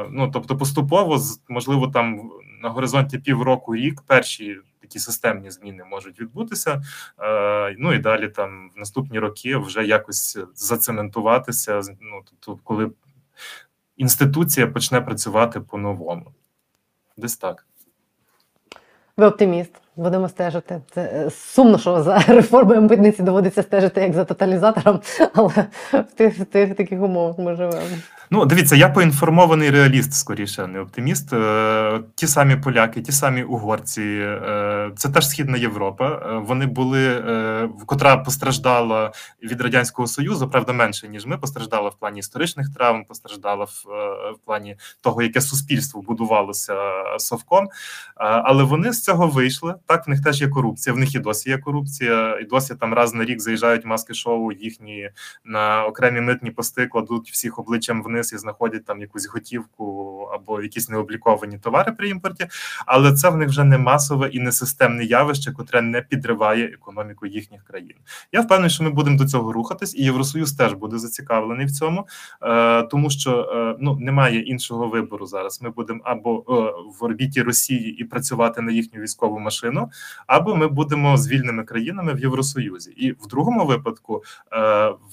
Е, 0.05 0.09
ну 0.11 0.31
тобто, 0.33 0.57
поступово, 0.57 1.19
можливо, 1.49 1.87
там 1.87 2.31
на 2.61 2.69
горизонті 2.69 3.17
півроку, 3.17 3.75
рік 3.75 4.01
перші 4.01 4.57
такі 4.81 4.99
системні 4.99 5.51
зміни 5.51 5.83
можуть 5.83 6.19
відбутися. 6.21 6.81
Е, 7.19 7.75
ну 7.79 7.93
і 7.93 7.99
далі 7.99 8.29
там 8.29 8.71
в 8.75 8.79
наступні 8.79 9.19
роки 9.19 9.57
вже 9.57 9.85
якось 9.85 10.37
зацементуватися. 10.55 11.81
Ну 12.01 12.21
тобто, 12.25 12.63
коли 12.63 12.91
інституція 13.97 14.67
почне 14.67 15.01
працювати 15.01 15.59
по-новому, 15.59 16.31
десь 17.17 17.37
так. 17.37 17.65
Ви 19.17 19.25
оптиміст. 19.25 19.71
Будемо 19.95 20.29
стежити. 20.29 20.81
Це 20.91 21.01
е, 21.01 21.29
сумно, 21.29 21.77
що 21.77 22.03
за 22.03 22.17
реформою 22.17 22.81
митниці 22.81 23.23
доводиться 23.23 23.63
стежити 23.63 24.01
як 24.01 24.13
за 24.13 24.25
тоталізатором, 24.25 25.01
але 25.33 25.67
в 25.91 26.11
тих, 26.15 26.39
в 26.39 26.45
тих 26.45 26.75
таких 26.75 27.01
умовах 27.01 27.37
ми 27.37 27.55
живемо. 27.55 27.87
Ну, 28.29 28.45
дивіться, 28.45 28.75
я 28.75 28.89
поінформований 28.89 29.69
реаліст, 29.69 30.13
скоріше, 30.13 30.67
не 30.67 30.79
оптиміст. 30.79 31.33
Е, 31.33 31.99
Ті 32.15 32.27
самі 32.27 32.55
поляки, 32.55 33.01
ті 33.01 33.11
самі 33.11 33.43
угорці, 33.43 34.01
е, 34.01 34.91
це 34.95 35.09
теж 35.09 35.29
Східна 35.29 35.57
Європа. 35.57 36.09
Е, 36.09 36.37
Вони 36.37 36.65
були, 36.65 37.23
котра 37.85 38.17
постраждала 38.17 39.11
від 39.43 39.61
радянського 39.61 40.07
союзу, 40.07 40.49
правда, 40.49 40.73
менше 40.73 41.07
ніж 41.07 41.25
ми. 41.25 41.37
Постраждала 41.37 41.89
в 41.89 41.95
плані 41.95 42.19
історичних 42.19 42.73
травм, 42.73 43.05
постраждала 43.05 43.65
в, 43.65 43.83
в 44.35 44.45
плані 44.45 44.75
того, 45.01 45.21
яке 45.21 45.41
суспільство 45.41 46.01
будувалося 46.01 46.75
совком. 47.17 47.67
Але 48.15 48.63
вони 48.63 48.93
з 48.93 49.03
цього 49.03 49.27
вийшли. 49.27 49.75
Так, 49.85 50.07
в 50.07 50.09
них 50.09 50.23
теж 50.23 50.41
є 50.41 50.47
корупція. 50.47 50.93
В 50.93 50.97
них 50.97 51.15
і 51.15 51.19
досі 51.19 51.49
є 51.49 51.57
корупція, 51.57 52.39
і 52.41 52.43
досі 52.43 52.75
там 52.75 52.93
раз 52.93 53.13
на 53.13 53.25
рік 53.25 53.41
заїжджають 53.41 53.85
маски 53.85 54.13
шоу 54.13 54.51
їхні 54.51 55.09
на 55.45 55.85
окремі 55.85 56.21
митні 56.21 56.51
пости, 56.51 56.87
кладуть 56.87 57.29
всіх 57.31 57.59
обличчям 57.59 58.03
вниз 58.03 58.16
і 58.19 58.37
знаходять 58.37 58.85
там 58.85 59.01
якусь 59.01 59.27
готівку 59.27 59.83
або 60.33 60.61
якісь 60.61 60.89
необліковані 60.89 61.57
товари 61.57 61.91
при 61.91 62.09
імпорті. 62.09 62.47
Але 62.85 63.13
це 63.13 63.29
в 63.29 63.37
них 63.37 63.49
вже 63.49 63.63
не 63.63 63.77
масове 63.77 64.27
і 64.27 64.39
не 64.39 64.51
системне 64.51 65.03
явище, 65.03 65.51
котре 65.51 65.81
не 65.81 66.01
підриває 66.01 66.65
економіку 66.65 67.25
їхніх 67.25 67.63
країн. 67.63 67.95
Я 68.31 68.41
впевнений, 68.41 68.69
що 68.69 68.83
ми 68.83 68.89
будемо 68.89 69.17
до 69.17 69.25
цього 69.25 69.53
рухатись, 69.53 69.95
і 69.95 70.03
Євросоюз 70.03 70.53
теж 70.53 70.73
буде 70.73 70.97
зацікавлений 70.97 71.65
в 71.65 71.71
цьому, 71.71 72.07
е, 72.41 72.83
тому 72.83 73.09
що 73.09 73.41
е, 73.41 73.77
ну 73.79 73.97
немає 73.99 74.39
іншого 74.39 74.87
вибору 74.87 75.25
зараз. 75.25 75.61
Ми 75.61 75.69
будемо 75.69 76.01
або 76.03 76.37
е, 76.37 76.43
в 76.99 77.03
орбіті 77.03 77.41
Росії 77.41 78.01
і 78.01 78.03
працювати 78.03 78.61
на 78.61 78.71
їхню 78.71 79.01
військову 79.01 79.39
машину, 79.39 79.91
або 80.27 80.55
ми 80.55 80.67
будемо 80.67 81.17
з 81.17 81.27
вільними 81.27 81.63
країнами 81.63 82.13
в 82.13 82.19
Євросоюзі. 82.19 82.91
І 82.91 83.11
в 83.11 83.27
другому 83.27 83.65
випадку 83.65 84.23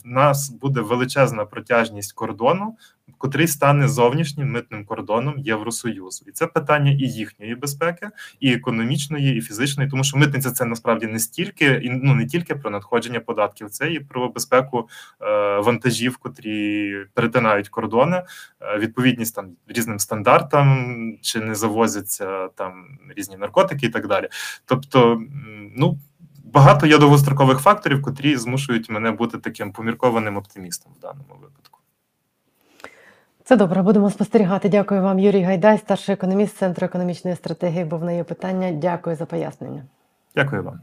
в 0.04 0.08
нас 0.08 0.50
буде 0.50 0.80
величезна 0.80 1.44
протяжність 1.44 2.12
кордону, 2.12 2.76
котрий 3.18 3.48
стане 3.48 3.88
зовнішнім 3.88 4.50
митним 4.50 4.84
кордоном 4.84 5.38
Євросоюзу, 5.38 6.24
і 6.28 6.32
це 6.32 6.46
питання 6.46 6.92
і 6.92 6.98
їхньої 6.98 7.54
безпеки, 7.54 8.10
і 8.40 8.52
економічної, 8.52 9.36
і 9.36 9.40
фізичної, 9.40 9.90
тому 9.90 10.04
що 10.04 10.18
митниця 10.18 10.50
це 10.50 10.64
насправді 10.64 11.06
не 11.06 11.18
стільки 11.18 11.64
і 11.64 11.90
ну 11.90 12.14
не 12.14 12.26
тільки 12.26 12.54
про 12.54 12.70
надходження 12.70 13.20
податків, 13.20 13.70
це 13.70 13.92
і 13.92 14.00
про 14.00 14.28
безпеку 14.28 14.88
е, 15.20 15.58
вантажів, 15.58 16.16
котрі 16.16 16.96
перетинають 17.14 17.68
кордони, 17.68 18.16
е, 18.60 18.78
відповідність 18.78 19.34
там 19.34 19.46
різним 19.68 19.98
стандартам, 19.98 20.96
чи 21.20 21.40
не 21.40 21.54
завозяться 21.54 22.48
там 22.48 22.98
різні 23.16 23.36
наркотики 23.36 23.86
і 23.86 23.90
так 23.90 24.08
далі. 24.08 24.28
Тобто, 24.64 25.22
ну. 25.76 25.98
Багато 26.52 26.86
є 26.86 26.98
довгострокових 26.98 27.58
факторів, 27.58 28.02
котрі 28.02 28.36
змушують 28.36 28.90
мене 28.90 29.10
бути 29.10 29.38
таким 29.38 29.72
поміркованим 29.72 30.36
оптимістом 30.36 30.92
в 30.98 31.00
даному 31.00 31.34
випадку. 31.42 31.73
Це 33.46 33.56
добре, 33.56 33.82
будемо 33.82 34.10
спостерігати. 34.10 34.68
Дякую 34.68 35.02
вам, 35.02 35.18
Юрій 35.18 35.42
Гайдай, 35.42 35.78
старший 35.78 36.12
економіст 36.12 36.56
Центру 36.56 36.84
економічної 36.84 37.36
стратегії. 37.36 37.84
Був 37.84 38.04
на 38.04 38.12
є 38.12 38.24
питання. 38.24 38.72
Дякую 38.72 39.16
за 39.16 39.26
пояснення. 39.26 39.84
Дякую 40.34 40.62
вам. 40.62 40.80